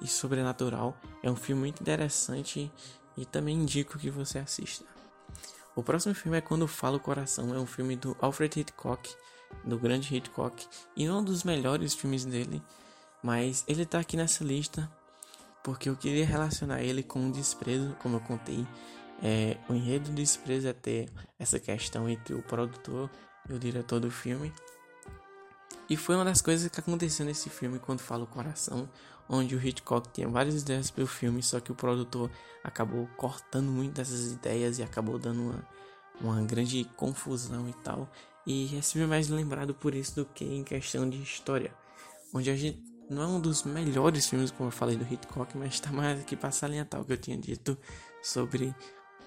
e 0.00 0.08
sobrenatural. 0.08 0.96
É 1.22 1.30
um 1.30 1.36
filme 1.36 1.60
muito 1.60 1.80
interessante 1.80 2.72
e 3.16 3.24
também 3.24 3.56
indico 3.56 3.98
que 3.98 4.10
você 4.10 4.38
assista. 4.40 4.91
O 5.74 5.82
próximo 5.82 6.14
filme 6.14 6.38
é 6.38 6.40
Quando 6.40 6.68
Fala 6.68 6.96
o 6.96 7.00
Coração, 7.00 7.54
é 7.54 7.58
um 7.58 7.66
filme 7.66 7.96
do 7.96 8.16
Alfred 8.20 8.60
Hitchcock 8.60 9.14
do 9.64 9.78
grande 9.78 10.14
Hitchcock 10.14 10.66
e 10.96 11.06
não 11.06 11.20
um 11.20 11.24
dos 11.24 11.44
melhores 11.44 11.94
filmes 11.94 12.24
dele, 12.24 12.62
mas 13.22 13.64
ele 13.68 13.84
tá 13.84 14.00
aqui 14.00 14.16
nessa 14.16 14.42
lista 14.42 14.90
porque 15.62 15.88
eu 15.88 15.96
queria 15.96 16.26
relacionar 16.26 16.82
ele 16.82 17.02
com 17.02 17.28
o 17.28 17.32
desprezo, 17.32 17.94
como 18.00 18.16
eu 18.16 18.20
contei. 18.20 18.66
É, 19.22 19.56
o 19.68 19.74
enredo 19.74 20.10
do 20.10 20.16
desprezo 20.16 20.66
é 20.66 20.72
ter 20.72 21.08
essa 21.38 21.60
questão 21.60 22.08
entre 22.08 22.34
o 22.34 22.42
produtor 22.42 23.08
e 23.48 23.52
o 23.52 23.58
diretor 23.58 24.00
do 24.00 24.10
filme. 24.10 24.52
E 25.88 25.96
foi 25.96 26.16
uma 26.16 26.24
das 26.24 26.42
coisas 26.42 26.68
que 26.68 26.80
aconteceu 26.80 27.24
nesse 27.24 27.48
filme 27.48 27.78
quando 27.78 28.00
falo 28.00 28.26
coração, 28.26 28.88
onde 29.28 29.54
o 29.54 29.66
Hitchcock 29.66 30.08
tinha 30.12 30.28
várias 30.28 30.62
ideias 30.62 30.90
para 30.90 31.04
o 31.04 31.06
filme, 31.06 31.42
só 31.42 31.60
que 31.60 31.72
o 31.72 31.74
produtor 31.74 32.30
acabou 32.62 33.08
cortando 33.16 33.70
muito 33.70 33.94
dessas 33.94 34.32
ideias 34.32 34.78
e 34.78 34.82
acabou 34.82 35.18
dando 35.18 35.42
uma, 35.42 35.68
uma 36.20 36.42
grande 36.42 36.84
confusão 36.96 37.68
e 37.68 37.72
tal. 37.84 38.08
E 38.46 38.76
esse 38.76 38.92
filme 38.92 39.06
é 39.06 39.08
mais 39.08 39.28
lembrado 39.28 39.74
por 39.74 39.94
isso 39.94 40.16
do 40.16 40.24
que 40.24 40.44
em 40.44 40.64
questão 40.64 41.08
de 41.08 41.22
história. 41.22 41.72
Onde 42.34 42.50
a 42.50 42.56
gente 42.56 42.82
não 43.08 43.22
é 43.22 43.26
um 43.26 43.40
dos 43.40 43.62
melhores 43.62 44.28
filmes, 44.28 44.50
como 44.50 44.68
eu 44.68 44.72
falei 44.72 44.96
do 44.96 45.04
Hitchcock, 45.04 45.56
mas 45.56 45.74
está 45.74 45.92
mais 45.92 46.20
aqui 46.20 46.36
para 46.36 46.50
salientar 46.50 47.00
o 47.00 47.04
que 47.04 47.12
eu 47.12 47.18
tinha 47.18 47.36
dito 47.36 47.76
sobre 48.22 48.74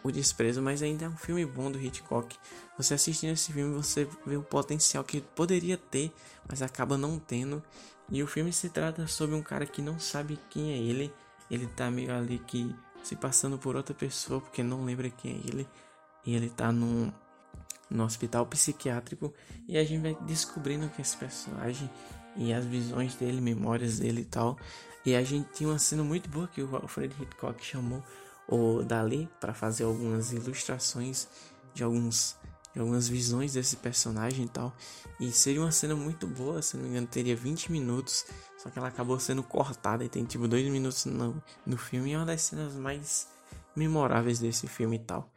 o 0.05 0.11
desprezo, 0.11 0.61
mas 0.61 0.83
ainda 0.83 1.05
é 1.05 1.09
um 1.09 1.17
filme 1.17 1.43
bom 1.43 1.71
do 1.71 1.79
Hitchcock. 1.79 2.37
Você 2.77 2.93
assistindo 2.93 3.31
esse 3.31 3.51
filme, 3.51 3.73
você 3.73 4.07
vê 4.23 4.37
o 4.37 4.43
potencial 4.43 5.03
que 5.03 5.19
poderia 5.19 5.77
ter, 5.77 6.13
mas 6.47 6.61
acaba 6.61 6.95
não 6.95 7.17
tendo. 7.17 7.61
E 8.11 8.21
o 8.21 8.27
filme 8.27 8.53
se 8.53 8.69
trata 8.69 9.07
sobre 9.07 9.35
um 9.35 9.41
cara 9.41 9.65
que 9.65 9.81
não 9.81 9.97
sabe 9.97 10.39
quem 10.47 10.73
é 10.73 10.77
ele. 10.77 11.11
Ele 11.49 11.65
tá 11.65 11.89
meio 11.89 12.13
ali 12.13 12.37
que 12.37 12.73
se 13.01 13.15
passando 13.15 13.57
por 13.57 13.75
outra 13.75 13.95
pessoa 13.95 14.39
porque 14.39 14.61
não 14.61 14.85
lembra 14.85 15.09
quem 15.09 15.31
é 15.31 15.37
ele. 15.37 15.67
E 16.23 16.35
ele 16.35 16.51
tá 16.51 16.71
num 16.71 17.11
no 17.89 18.03
hospital 18.03 18.45
psiquiátrico 18.47 19.31
e 19.67 19.77
a 19.77 19.83
gente 19.83 20.01
vai 20.01 20.17
descobrindo 20.25 20.89
que 20.89 21.01
esse 21.01 21.15
personagem 21.15 21.89
e 22.35 22.51
as 22.51 22.65
visões 22.65 23.15
dele, 23.15 23.41
memórias 23.41 23.97
dele 23.97 24.21
e 24.21 24.25
tal. 24.25 24.57
E 25.03 25.15
a 25.15 25.23
gente 25.23 25.49
tinha 25.53 25.69
uma 25.69 25.79
cena 25.79 26.03
muito 26.03 26.29
boa 26.29 26.47
que 26.47 26.61
o 26.61 26.75
Alfred 26.75 27.15
Hitchcock 27.19 27.63
chamou 27.63 28.03
o 28.47 28.83
Dali 28.83 29.29
para 29.39 29.53
fazer 29.53 29.83
algumas 29.83 30.31
ilustrações 30.31 31.27
de 31.73 31.83
alguns 31.83 32.35
de 32.73 32.81
algumas 32.81 33.07
visões 33.07 33.53
desse 33.53 33.77
personagem 33.77 34.45
e 34.45 34.49
tal. 34.49 34.75
E 35.17 35.31
seria 35.31 35.61
uma 35.61 35.71
cena 35.71 35.95
muito 35.95 36.27
boa, 36.27 36.61
se 36.61 36.75
não 36.75 36.83
me 36.83 36.89
engano, 36.89 37.07
teria 37.07 37.33
20 37.33 37.71
minutos, 37.71 38.25
só 38.57 38.69
que 38.69 38.77
ela 38.77 38.89
acabou 38.89 39.17
sendo 39.17 39.41
cortada 39.41 40.03
e 40.03 40.09
tem 40.09 40.25
tipo 40.25 40.45
2 40.45 40.69
minutos 40.69 41.05
no, 41.05 41.41
no 41.65 41.77
filme. 41.77 42.09
E 42.09 42.13
é 42.13 42.17
uma 42.17 42.25
das 42.25 42.41
cenas 42.41 42.75
mais 42.75 43.29
memoráveis 43.73 44.39
desse 44.39 44.67
filme 44.67 44.97
e 44.97 44.99
tal. 44.99 45.31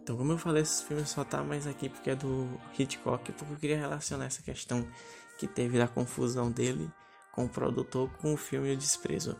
Então, 0.00 0.16
como 0.16 0.32
eu 0.32 0.38
falei, 0.38 0.62
esse 0.62 0.84
filme 0.84 1.04
só 1.04 1.24
tá 1.24 1.42
mais 1.42 1.66
aqui 1.66 1.88
porque 1.88 2.10
é 2.10 2.14
do 2.14 2.48
Hitchcock, 2.78 3.32
porque 3.32 3.52
eu 3.54 3.58
queria 3.58 3.78
relacionar 3.78 4.26
essa 4.26 4.42
questão 4.42 4.86
que 5.36 5.48
teve 5.48 5.78
da 5.78 5.88
confusão 5.88 6.50
dele 6.50 6.88
com 7.32 7.46
o 7.46 7.48
produtor 7.48 8.08
com 8.20 8.34
o 8.34 8.36
filme 8.36 8.72
O 8.72 8.76
Desprezo. 8.76 9.36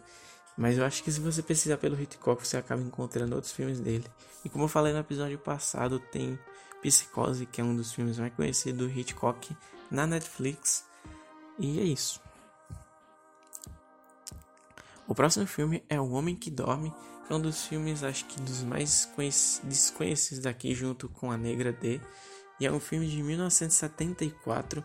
Mas 0.56 0.78
eu 0.78 0.84
acho 0.84 1.02
que 1.02 1.10
se 1.10 1.20
você 1.20 1.42
pesquisar 1.42 1.78
pelo 1.78 2.00
Hitchcock, 2.00 2.46
você 2.46 2.56
acaba 2.56 2.80
encontrando 2.80 3.34
outros 3.34 3.52
filmes 3.52 3.80
dele. 3.80 4.04
E 4.44 4.48
como 4.48 4.64
eu 4.64 4.68
falei 4.68 4.92
no 4.92 5.00
episódio 5.00 5.38
passado, 5.38 5.98
tem 5.98 6.38
Psicose, 6.80 7.46
que 7.46 7.60
é 7.60 7.64
um 7.64 7.74
dos 7.74 7.92
filmes 7.92 8.18
mais 8.18 8.32
conhecidos 8.34 8.78
do 8.78 8.98
Hitchcock, 8.98 9.56
na 9.90 10.06
Netflix. 10.06 10.84
E 11.58 11.80
é 11.80 11.82
isso. 11.82 12.20
O 15.08 15.14
próximo 15.14 15.46
filme 15.46 15.82
é 15.88 16.00
O 16.00 16.10
Homem 16.10 16.36
que 16.36 16.50
Dorme, 16.50 16.94
é 17.28 17.34
um 17.34 17.40
dos 17.40 17.66
filmes, 17.66 18.02
acho 18.02 18.26
que 18.26 18.40
dos 18.40 18.62
mais 18.62 19.10
desconhecidos 19.64 20.40
daqui, 20.40 20.74
junto 20.74 21.08
com 21.08 21.32
A 21.32 21.36
Negra 21.36 21.72
D. 21.72 22.00
E 22.60 22.66
é 22.66 22.70
um 22.70 22.78
filme 22.78 23.08
de 23.08 23.22
1974 23.22 24.84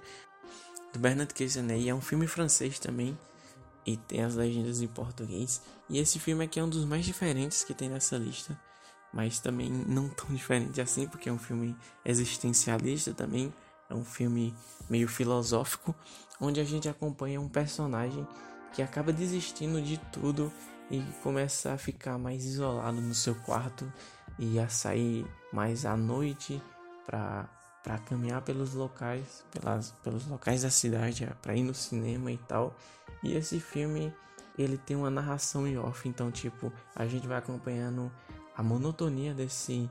do 0.94 1.00
Bernard 1.00 1.34
Cazeneuve. 1.34 1.90
É 1.90 1.94
um 1.94 2.02
filme 2.02 2.28
francês 2.28 2.80
também 2.80 3.18
e 3.86 3.98
tem 3.98 4.24
as 4.24 4.36
legendas 4.36 4.82
em 4.82 4.88
português. 4.88 5.62
E 5.90 5.98
esse 5.98 6.20
filme 6.20 6.46
aqui 6.46 6.60
é 6.60 6.64
um 6.64 6.70
dos 6.70 6.86
mais 6.86 7.06
diferentes 7.06 7.64
que 7.64 7.74
tem 7.74 7.90
nessa 7.90 8.18
lista, 8.18 8.60
mas 9.14 9.40
também 9.40 9.70
não 9.70 10.10
tão 10.10 10.28
diferente 10.34 10.80
assim, 10.82 11.08
porque 11.08 11.30
é 11.30 11.32
um 11.32 11.40
filme 11.40 11.76
existencialista 12.06 13.14
também. 13.14 13.54
É 13.90 13.94
um 13.94 14.06
filme 14.06 14.54
meio 14.88 15.08
filosófico, 15.08 15.96
onde 16.40 16.60
a 16.60 16.64
gente 16.64 16.88
acompanha 16.88 17.42
um 17.42 17.50
personagem 17.50 18.28
que 18.72 18.84
acaba 18.84 19.12
desistindo 19.12 19.82
de 19.82 19.98
tudo 20.12 20.54
e 20.92 21.02
começa 21.24 21.74
a 21.74 21.78
ficar 21.78 22.18
mais 22.20 22.46
isolado 22.46 23.02
no 23.02 23.16
seu 23.16 23.34
quarto 23.34 23.92
e 24.38 24.60
a 24.60 24.70
sair 24.70 25.26
mais 25.52 25.86
à 25.86 25.98
noite 25.98 26.62
para 27.06 27.50
para 27.84 27.98
caminhar 28.00 28.42
pelos 28.42 28.74
locais, 28.74 29.44
pelas, 29.52 29.92
pelos 30.04 30.28
locais 30.28 30.64
da 30.64 30.70
cidade, 30.70 31.28
para 31.42 31.56
ir 31.56 31.64
no 31.64 31.74
cinema 31.74 32.32
e 32.32 32.38
tal. 32.38 32.76
E 33.24 33.36
esse 33.36 33.60
filme 33.60 34.14
ele 34.58 34.78
tem 34.78 34.96
uma 34.96 35.10
narração 35.10 35.68
em 35.68 35.78
off, 35.78 36.08
então 36.08 36.32
tipo 36.32 36.72
a 36.96 37.06
gente 37.06 37.28
vai 37.28 37.38
acompanhando 37.38 38.12
a 38.56 38.64
monotonia 38.64 39.34
desse 39.34 39.90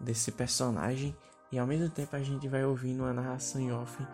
desse 0.00 0.30
personagem 0.30 1.16
e 1.50 1.58
ao 1.58 1.66
mesmo 1.66 1.90
tempo 1.90 2.14
a 2.14 2.22
gente 2.22 2.46
vai 2.48 2.64
ouvindo 2.64 3.02
uma 3.02 3.12
narração 3.12 3.60
em 3.60 3.72
off 3.72 4.06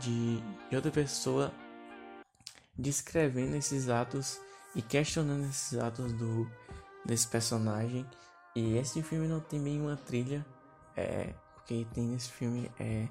de, 0.00 0.40
de 0.68 0.76
outra 0.76 0.90
pessoa 0.90 1.52
descrevendo 2.76 3.56
esses 3.56 3.88
atos 3.88 4.40
e 4.74 4.82
questionando 4.82 5.44
esses 5.44 5.78
atos 5.78 6.12
do 6.12 6.50
desse 7.04 7.26
personagem. 7.26 8.06
E 8.54 8.76
esse 8.76 9.02
filme 9.02 9.28
não 9.28 9.40
tem 9.40 9.62
bem 9.62 9.80
uma 9.80 9.96
trilha, 9.96 10.44
é, 10.96 11.34
porque 11.54 11.86
tem 11.94 12.08
nesse 12.08 12.30
filme 12.30 12.70
é 12.78 13.08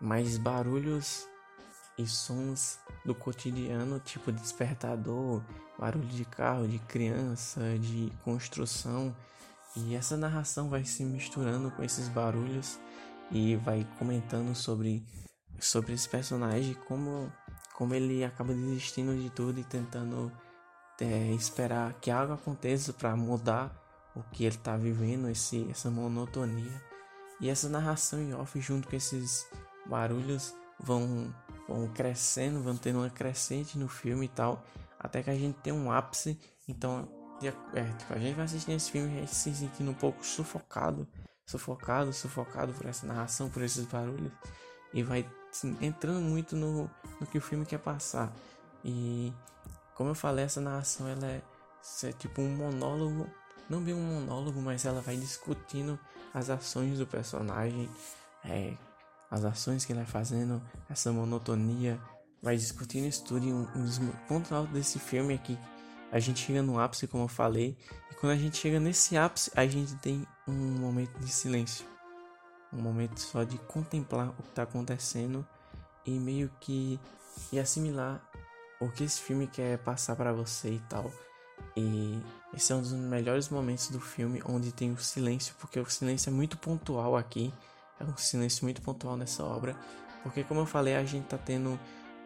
mais 0.00 0.36
barulhos 0.36 1.28
e 2.00 2.06
sons 2.06 2.78
do 3.04 3.14
cotidiano, 3.14 4.00
tipo 4.00 4.32
despertador, 4.32 5.42
barulho 5.78 6.08
de 6.08 6.24
carro, 6.24 6.66
de 6.66 6.78
criança, 6.78 7.60
de 7.78 8.12
construção. 8.24 9.14
E 9.76 9.94
essa 9.94 10.16
narração 10.16 10.68
vai 10.68 10.84
se 10.84 11.04
misturando 11.04 11.70
com 11.70 11.82
esses 11.82 12.08
barulhos 12.08 12.78
e 13.30 13.56
vai 13.56 13.86
comentando 13.98 14.54
sobre 14.54 15.04
sobre 15.60 15.92
esse 15.92 16.08
personagem 16.08 16.74
como 16.88 17.30
como 17.74 17.94
ele 17.94 18.24
acaba 18.24 18.52
desistindo 18.52 19.14
de 19.14 19.30
tudo 19.30 19.60
e 19.60 19.64
tentando 19.64 20.32
é, 21.00 21.30
esperar 21.32 21.94
que 21.94 22.10
algo 22.10 22.32
aconteça 22.32 22.92
para 22.92 23.14
mudar 23.14 23.70
o 24.14 24.22
que 24.22 24.44
ele 24.44 24.56
está 24.56 24.76
vivendo 24.76 25.28
esse 25.28 25.68
essa 25.70 25.90
monotonia 25.90 26.82
e 27.40 27.48
essa 27.48 27.68
narração 27.68 28.20
em 28.20 28.34
off 28.34 28.58
junto 28.60 28.88
com 28.88 28.96
esses 28.96 29.46
barulhos 29.86 30.54
vão 30.78 31.32
vão 31.74 31.88
crescendo 31.88 32.62
vão 32.62 32.76
tendo 32.76 32.98
uma 32.98 33.10
crescente 33.10 33.78
no 33.78 33.88
filme 33.88 34.26
e 34.26 34.28
tal 34.28 34.64
até 34.98 35.22
que 35.22 35.30
a 35.30 35.34
gente 35.34 35.56
tem 35.58 35.72
um 35.72 35.90
ápice 35.90 36.38
então 36.68 37.08
é, 37.42 37.82
tipo, 37.82 38.12
a 38.12 38.18
gente 38.18 38.34
vai 38.34 38.44
assistindo 38.44 38.76
esse 38.76 38.90
filme 38.90 39.24
e 39.24 39.26
se 39.26 39.54
sentindo 39.54 39.90
um 39.90 39.94
pouco 39.94 40.24
sufocado 40.24 41.08
sufocado, 41.46 42.12
sufocado 42.12 42.72
por 42.72 42.86
essa 42.86 43.06
narração, 43.06 43.50
por 43.50 43.62
esses 43.62 43.84
barulhos 43.86 44.32
e 44.92 45.02
vai 45.02 45.28
assim, 45.50 45.76
entrando 45.80 46.20
muito 46.20 46.56
no, 46.56 46.90
no 47.20 47.26
que 47.26 47.38
o 47.38 47.40
filme 47.40 47.66
quer 47.66 47.78
passar. 47.78 48.32
E 48.84 49.32
como 49.94 50.10
eu 50.10 50.14
falei, 50.14 50.44
essa 50.44 50.60
narração 50.60 51.08
ela 51.08 51.26
é, 51.26 51.42
é 52.04 52.12
tipo 52.12 52.40
um 52.40 52.56
monólogo, 52.56 53.26
não 53.68 53.82
bem 53.82 53.94
um 53.94 54.02
monólogo, 54.02 54.60
mas 54.60 54.84
ela 54.84 55.00
vai 55.00 55.16
discutindo 55.16 55.98
as 56.32 56.50
ações 56.50 56.98
do 56.98 57.06
personagem, 57.06 57.88
é, 58.44 58.74
as 59.30 59.44
ações 59.44 59.84
que 59.84 59.92
ele 59.92 60.00
vai 60.00 60.08
fazendo, 60.08 60.60
essa 60.88 61.12
monotonia, 61.12 62.00
vai 62.42 62.56
discutindo 62.56 63.06
isso 63.06 63.24
tudo. 63.24 63.46
E 63.46 63.52
um, 63.52 63.66
um 63.76 63.84
dos 63.84 63.98
pontos 64.26 64.50
altos 64.52 64.72
desse 64.72 64.98
filme 64.98 65.34
é 65.34 65.38
que 65.38 65.58
a 66.10 66.18
gente 66.18 66.44
chega 66.44 66.62
no 66.62 66.80
ápice, 66.80 67.06
como 67.06 67.24
eu 67.24 67.28
falei, 67.28 67.76
e 68.10 68.14
quando 68.14 68.32
a 68.32 68.36
gente 68.36 68.56
chega 68.56 68.80
nesse 68.80 69.16
ápice, 69.16 69.50
a 69.54 69.66
gente 69.66 69.94
tem 69.96 70.26
um 70.46 70.52
momento 70.52 71.18
de 71.20 71.28
silêncio, 71.28 71.86
um 72.72 72.82
momento 72.82 73.20
só 73.20 73.44
de 73.44 73.56
contemplar 73.58 74.30
o 74.30 74.42
que 74.42 74.48
está 74.48 74.64
acontecendo 74.64 75.46
e 76.04 76.10
meio 76.10 76.50
que 76.60 76.98
e 77.52 77.60
assimilar 77.60 78.20
o 78.80 78.88
que 78.90 79.04
esse 79.04 79.20
filme 79.20 79.46
quer 79.46 79.78
passar 79.78 80.16
para 80.16 80.32
você 80.32 80.70
e 80.70 80.80
tal. 80.88 81.12
E 81.76 82.20
esse 82.54 82.72
é 82.72 82.74
um 82.74 82.80
dos 82.80 82.92
melhores 82.92 83.48
momentos 83.48 83.88
do 83.90 84.00
filme 84.00 84.42
onde 84.44 84.72
tem 84.72 84.90
o 84.92 84.98
silêncio, 84.98 85.54
porque 85.60 85.78
o 85.78 85.88
silêncio 85.88 86.30
é 86.30 86.32
muito 86.32 86.58
pontual 86.58 87.16
aqui, 87.16 87.52
é 88.00 88.04
um 88.04 88.16
silêncio 88.16 88.64
muito 88.64 88.82
pontual 88.82 89.16
nessa 89.16 89.44
obra, 89.44 89.76
porque 90.22 90.42
como 90.42 90.60
eu 90.60 90.66
falei, 90.66 90.96
a 90.96 91.04
gente 91.04 91.26
tá 91.26 91.38
tendo 91.38 91.78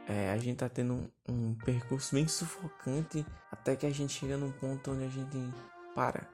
é, 0.07 0.31
a 0.31 0.39
gente 0.39 0.59
tá 0.59 0.69
tendo 0.69 0.95
um, 0.95 1.09
um, 1.29 1.55
percurso 1.55 2.15
bem 2.15 2.29
sufocante 2.29 3.25
até 3.51 3.75
que 3.75 3.87
a 3.87 3.91
gente 3.91 4.13
chega 4.13 4.37
num 4.37 4.53
ponto 4.53 4.91
onde 4.91 5.05
a 5.05 5.09
gente 5.09 5.39
para 5.95 6.29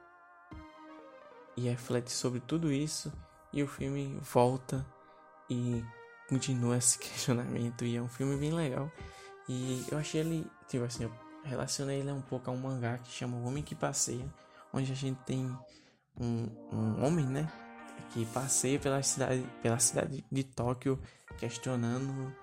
e 1.55 1.61
reflete 1.61 2.11
sobre 2.11 2.39
tudo 2.41 2.71
isso 2.71 3.11
e 3.53 3.63
o 3.63 3.67
filme 3.67 4.17
volta 4.21 4.85
e 5.49 5.83
continua 6.27 6.77
esse 6.77 6.97
questionamento. 6.99 7.85
E 7.85 7.95
é 7.95 8.01
um 8.01 8.07
filme 8.07 8.37
bem 8.37 8.53
legal. 8.53 8.91
E 9.47 9.85
eu 9.89 9.97
achei 9.97 10.21
ele 10.21 10.45
tipo 10.67 10.83
assim 10.83 11.03
eu 11.03 11.11
relacionei 11.43 11.99
ele 11.99 12.11
um 12.11 12.21
pouco 12.21 12.49
a 12.49 12.53
um 12.53 12.57
mangá 12.57 12.97
que 12.97 13.11
chama 13.11 13.37
O 13.37 13.45
Homem 13.45 13.63
que 13.63 13.75
Passeia 13.75 14.25
onde 14.73 14.91
a 14.91 14.95
gente 14.95 15.19
tem 15.23 15.45
um, 16.19 16.47
um 16.71 17.05
homem 17.05 17.25
né 17.25 17.51
que 18.13 18.25
passeia 18.27 18.79
pela 18.79 19.01
cidade 19.03 19.45
pela 19.61 19.79
cidade 19.79 20.23
de 20.31 20.43
Tóquio 20.43 20.99
questionando 21.37 22.33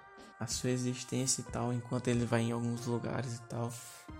a 0.40 0.46
sua 0.46 0.70
existência 0.70 1.40
e 1.40 1.44
tal, 1.44 1.72
enquanto 1.72 2.08
ele 2.08 2.24
vai 2.24 2.42
em 2.42 2.52
alguns 2.52 2.86
lugares 2.86 3.36
e 3.36 3.42
tal. 3.42 3.72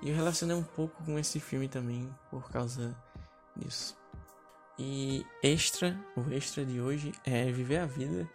E 0.03 0.11
eu 0.11 0.16
relacionei 0.16 0.57
um 0.57 0.62
pouco 0.62 1.03
com 1.05 1.18
esse 1.18 1.38
filme 1.38 1.68
também 1.68 2.09
por 2.31 2.51
causa 2.51 2.96
disso. 3.57 3.96
E 4.79 5.24
extra, 5.42 5.98
o 6.16 6.33
extra 6.33 6.64
de 6.64 6.81
hoje 6.81 7.12
é 7.24 7.51
Viver 7.51 7.79
a 7.79 7.87
Vida, 7.87 8.29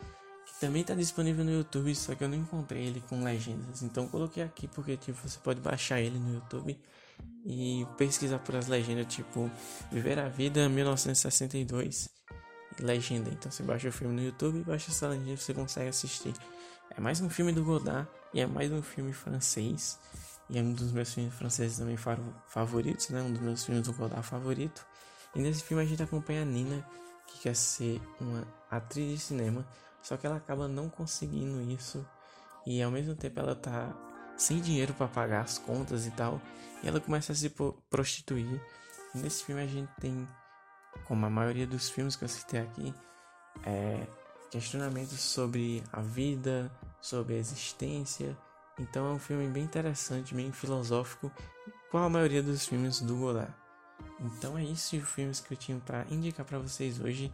que 0.45 0.59
também 0.59 0.81
está 0.81 0.93
disponível 0.93 1.43
no 1.43 1.51
YouTube, 1.51 1.93
só 1.95 2.15
que 2.15 2.23
eu 2.23 2.29
não 2.29 2.37
encontrei 2.37 2.85
ele 2.85 3.01
com 3.09 3.23
legendas. 3.23 3.81
Então 3.81 4.07
coloquei 4.07 4.43
aqui 4.43 4.67
porque 4.67 4.97
tipo, 4.97 5.17
você 5.27 5.39
pode 5.39 5.59
baixar 5.59 5.99
ele 6.01 6.19
no 6.19 6.33
YouTube 6.33 6.79
e 7.45 7.85
pesquisar 7.97 8.39
por 8.39 8.55
as 8.55 8.67
legendas, 8.67 9.13
tipo 9.13 9.49
Viver 9.91 10.19
a 10.19 10.29
Vida 10.29 10.67
1962 10.69 12.09
legenda. 12.79 13.29
Então 13.29 13.51
você 13.51 13.63
baixa 13.63 13.89
o 13.89 13.91
filme 13.91 14.13
no 14.13 14.23
YouTube 14.23 14.59
e 14.59 14.63
baixa 14.63 14.91
essa 14.91 15.07
legenda 15.07 15.38
você 15.38 15.53
consegue 15.53 15.89
assistir. 15.89 16.33
É 16.95 17.01
mais 17.01 17.21
um 17.21 17.29
filme 17.29 17.51
do 17.51 17.63
Godard 17.63 18.07
e 18.33 18.39
é 18.39 18.45
mais 18.45 18.71
um 18.71 18.81
filme 18.81 19.13
francês. 19.13 19.99
E 20.49 20.59
é 20.59 20.62
um 20.62 20.73
dos 20.73 20.91
meus 20.91 21.13
filmes 21.13 21.33
franceses 21.33 21.77
também 21.77 21.97
favoritos, 22.47 23.09
né? 23.09 23.21
Um 23.21 23.31
dos 23.31 23.41
meus 23.41 23.63
filmes 23.65 23.88
do 23.88 23.93
Godard 23.93 24.25
favorito. 24.25 24.86
E 25.33 25.39
nesse 25.39 25.63
filme 25.63 25.81
a 25.81 25.86
gente 25.86 26.03
acompanha 26.03 26.43
a 26.43 26.45
Nina, 26.45 26.86
que 27.25 27.39
quer 27.39 27.55
ser 27.55 28.01
uma 28.19 28.45
atriz 28.69 29.09
de 29.09 29.17
cinema, 29.19 29.65
só 30.01 30.17
que 30.17 30.27
ela 30.27 30.36
acaba 30.36 30.67
não 30.67 30.89
conseguindo 30.89 31.62
isso. 31.71 32.05
E 32.65 32.81
ao 32.83 32.91
mesmo 32.91 33.15
tempo 33.15 33.39
ela 33.39 33.55
tá 33.55 33.95
sem 34.38 34.59
dinheiro 34.59 34.93
para 34.93 35.07
pagar 35.07 35.41
as 35.41 35.57
contas 35.57 36.05
e 36.05 36.12
tal. 36.12 36.39
E 36.83 36.88
ela 36.88 36.99
começa 36.99 37.31
a 37.31 37.36
se 37.36 37.51
prostituir. 37.89 38.62
E 39.15 39.17
nesse 39.17 39.43
filme 39.43 39.62
a 39.62 39.67
gente 39.67 39.89
tem, 39.99 40.27
como 41.06 41.25
a 41.25 41.29
maioria 41.29 41.67
dos 41.67 41.89
filmes 41.89 42.15
que 42.15 42.23
eu 42.23 42.29
citei 42.29 42.62
aqui, 42.62 42.93
é, 43.63 44.06
questionamentos 44.49 45.19
sobre 45.19 45.84
a 45.91 46.01
vida, 46.01 46.71
sobre 47.01 47.36
a 47.36 47.38
existência. 47.38 48.38
Então 48.79 49.06
é 49.08 49.13
um 49.13 49.19
filme 49.19 49.47
bem 49.47 49.63
interessante, 49.63 50.34
bem 50.34 50.51
filosófico, 50.51 51.32
como 51.91 52.03
a 52.03 52.10
maioria 52.10 52.41
dos 52.41 52.65
filmes 52.65 53.01
do 53.01 53.15
Godard. 53.15 53.53
Então 54.19 54.58
é 54.58 54.63
isso 54.63 54.95
os 54.95 55.10
filmes 55.10 55.39
que 55.39 55.53
eu 55.53 55.58
tinha 55.58 55.79
para 55.79 56.06
indicar 56.10 56.45
para 56.45 56.60
vocês 56.60 56.99
hoje. 56.99 57.32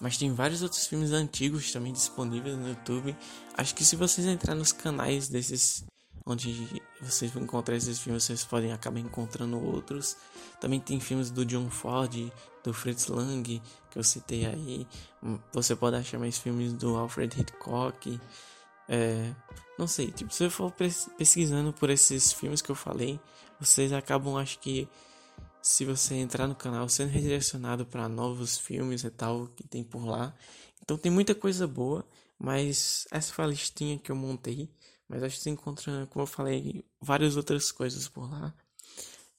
Mas 0.00 0.18
tem 0.18 0.32
vários 0.32 0.62
outros 0.62 0.86
filmes 0.86 1.12
antigos 1.12 1.72
também 1.72 1.92
disponíveis 1.92 2.56
no 2.56 2.68
YouTube. 2.68 3.16
Acho 3.56 3.74
que 3.74 3.84
se 3.84 3.96
vocês 3.96 4.26
entrar 4.26 4.54
nos 4.54 4.70
canais 4.70 5.28
desses 5.28 5.84
onde 6.24 6.82
vocês 7.00 7.30
vão 7.30 7.42
encontrar 7.42 7.76
esses 7.76 7.98
filmes, 7.98 8.24
vocês 8.24 8.44
podem 8.44 8.72
acabar 8.72 8.98
encontrando 8.98 9.58
outros. 9.58 10.16
Também 10.60 10.80
tem 10.80 10.98
filmes 10.98 11.30
do 11.30 11.44
John 11.44 11.70
Ford, 11.70 12.32
do 12.64 12.72
Fritz 12.72 13.08
Lang, 13.08 13.62
que 13.90 13.98
eu 13.98 14.02
citei 14.02 14.46
aí. 14.46 14.86
Você 15.52 15.76
pode 15.76 15.96
achar 15.96 16.18
mais 16.18 16.38
filmes 16.38 16.72
do 16.72 16.96
Alfred 16.96 17.40
Hitchcock. 17.40 18.20
É, 18.88 19.34
não 19.78 19.86
sei, 19.86 20.10
tipo, 20.10 20.32
se 20.32 20.44
eu 20.44 20.50
for 20.50 20.72
pesquisando 21.18 21.72
por 21.72 21.90
esses 21.90 22.32
filmes 22.32 22.62
que 22.62 22.70
eu 22.70 22.74
falei, 22.74 23.20
vocês 23.60 23.92
acabam, 23.92 24.36
acho 24.36 24.58
que, 24.58 24.88
se 25.60 25.84
você 25.84 26.14
entrar 26.14 26.46
no 26.46 26.54
canal, 26.54 26.88
sendo 26.88 27.10
redirecionado 27.10 27.84
para 27.84 28.08
novos 28.08 28.56
filmes 28.56 29.04
e 29.04 29.10
tal 29.10 29.48
que 29.48 29.66
tem 29.66 29.84
por 29.84 30.06
lá. 30.06 30.34
Então 30.82 30.96
tem 30.96 31.10
muita 31.10 31.34
coisa 31.34 31.66
boa, 31.66 32.06
mas 32.38 33.06
essa 33.10 33.32
foi 33.32 33.44
a 33.44 33.48
listinha 33.48 33.98
que 33.98 34.10
eu 34.10 34.16
montei. 34.16 34.70
Mas 35.08 35.22
acho 35.22 35.36
que 35.36 35.42
você 35.42 35.50
encontra, 35.50 36.06
como 36.08 36.22
eu 36.22 36.26
falei, 36.26 36.84
várias 37.00 37.36
outras 37.36 37.70
coisas 37.70 38.08
por 38.08 38.30
lá. 38.30 38.54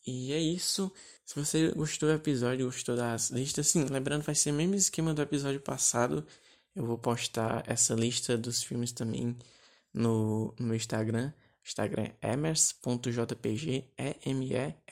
E 0.05 0.31
é 0.31 0.39
isso. 0.39 0.91
Se 1.25 1.35
você 1.35 1.71
gostou 1.71 2.07
do 2.09 2.15
episódio, 2.15 2.65
gostou 2.65 2.95
das 2.95 3.29
listas, 3.29 3.67
sim, 3.67 3.83
lembrando, 3.85 4.23
vai 4.23 4.33
ser 4.35 4.51
o 4.51 4.53
mesmo 4.53 4.75
esquema 4.75 5.13
do 5.13 5.21
episódio 5.21 5.59
passado. 5.59 6.25
Eu 6.73 6.85
vou 6.85 6.97
postar 6.97 7.63
essa 7.67 7.93
lista 7.93 8.37
dos 8.37 8.63
filmes 8.63 8.93
também 8.93 9.37
no, 9.93 10.53
no 10.57 10.73
Instagram. 10.73 11.33
Instagram 11.65 12.11
é 12.21 12.31
emers.jpg, 12.33 13.91
E-M-E-R-Z.jpg. 13.97 14.85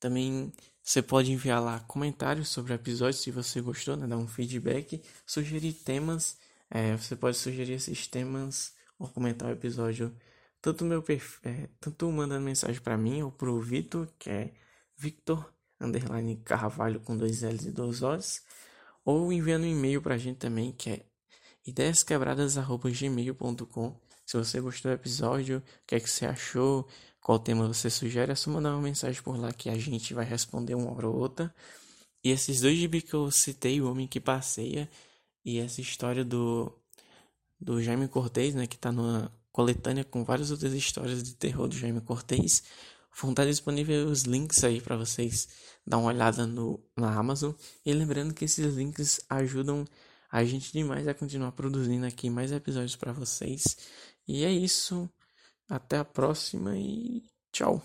Também 0.00 0.50
você 0.82 1.02
pode 1.02 1.30
enviar 1.30 1.62
lá 1.62 1.80
comentários 1.80 2.48
sobre 2.48 2.72
o 2.72 2.74
episódio 2.74 3.18
se 3.18 3.30
você 3.30 3.60
gostou, 3.60 3.96
né? 3.96 4.06
Dar 4.06 4.16
um 4.16 4.26
feedback, 4.26 5.02
sugerir 5.26 5.74
temas. 5.74 6.38
É, 6.74 6.96
você 6.96 7.14
pode 7.14 7.36
sugerir 7.36 7.74
esses 7.74 8.06
temas 8.06 8.72
ou 8.98 9.06
comentar 9.06 9.50
o 9.50 9.52
episódio 9.52 10.10
tanto 10.58 10.86
meu 10.86 11.02
perfil, 11.02 11.38
é, 11.44 11.68
tanto 11.78 12.10
mandando 12.10 12.40
mensagem 12.40 12.80
para 12.80 12.96
mim 12.96 13.20
ou 13.20 13.30
pro 13.30 13.60
Vitor, 13.60 14.08
que 14.18 14.30
é 14.30 14.54
Victor 14.96 15.52
underline 15.78 16.34
Carvalho 16.36 16.98
com 17.00 17.14
dois 17.14 17.42
L's 17.42 17.66
e 17.66 17.70
dois 17.70 18.02
O's, 18.02 18.40
ou 19.04 19.30
enviando 19.30 19.64
um 19.64 19.66
e-mail 19.66 20.00
pra 20.00 20.16
gente 20.16 20.38
também, 20.38 20.72
que 20.72 20.88
é 20.88 21.04
ideiasquebradas@gmail.com. 21.66 24.00
Se 24.24 24.38
você 24.38 24.58
gostou 24.60 24.92
do 24.92 24.94
episódio, 24.94 25.58
o 25.58 25.62
que 25.86 25.96
é 25.96 26.00
que 26.00 26.08
você 26.08 26.24
achou, 26.24 26.88
qual 27.20 27.38
tema 27.38 27.68
você 27.68 27.90
sugere, 27.90 28.32
é 28.32 28.34
só 28.34 28.50
mandar 28.50 28.72
uma 28.72 28.80
mensagem 28.80 29.22
por 29.22 29.36
lá 29.36 29.52
que 29.52 29.68
a 29.68 29.76
gente 29.76 30.14
vai 30.14 30.24
responder 30.24 30.74
uma 30.74 30.90
hora 30.90 31.06
ou 31.06 31.16
outra. 31.16 31.54
E 32.24 32.30
esses 32.30 32.62
dois 32.62 32.78
gibi 32.78 33.02
que 33.02 33.12
eu 33.12 33.30
citei, 33.30 33.78
O 33.82 33.90
Homem 33.90 34.08
que 34.08 34.20
Passeia 34.20 34.88
e 35.44 35.58
essa 35.58 35.80
história 35.80 36.24
do, 36.24 36.72
do 37.60 37.82
Jaime 37.82 38.08
Cortez, 38.08 38.54
né, 38.54 38.66
que 38.66 38.78
tá 38.78 38.92
numa 38.92 39.32
coletânea 39.50 40.04
com 40.04 40.24
várias 40.24 40.50
outras 40.50 40.72
histórias 40.72 41.22
de 41.22 41.34
terror 41.34 41.68
do 41.68 41.76
Jaime 41.76 42.00
Cortez, 42.00 42.62
vão 43.20 43.30
estar 43.30 43.44
disponíveis 43.44 44.04
os 44.06 44.22
links 44.22 44.64
aí 44.64 44.80
para 44.80 44.96
vocês 44.96 45.48
dar 45.86 45.98
uma 45.98 46.08
olhada 46.08 46.46
no, 46.46 46.82
na 46.96 47.14
Amazon. 47.14 47.52
E 47.84 47.92
lembrando 47.92 48.34
que 48.34 48.44
esses 48.44 48.74
links 48.74 49.20
ajudam 49.28 49.84
a 50.30 50.44
gente 50.44 50.72
demais 50.72 51.06
a 51.06 51.14
continuar 51.14 51.52
produzindo 51.52 52.06
aqui 52.06 52.30
mais 52.30 52.52
episódios 52.52 52.96
para 52.96 53.12
vocês. 53.12 53.76
E 54.26 54.44
é 54.44 54.50
isso. 54.50 55.08
Até 55.68 55.98
a 55.98 56.04
próxima 56.04 56.76
e 56.76 57.22
tchau. 57.52 57.82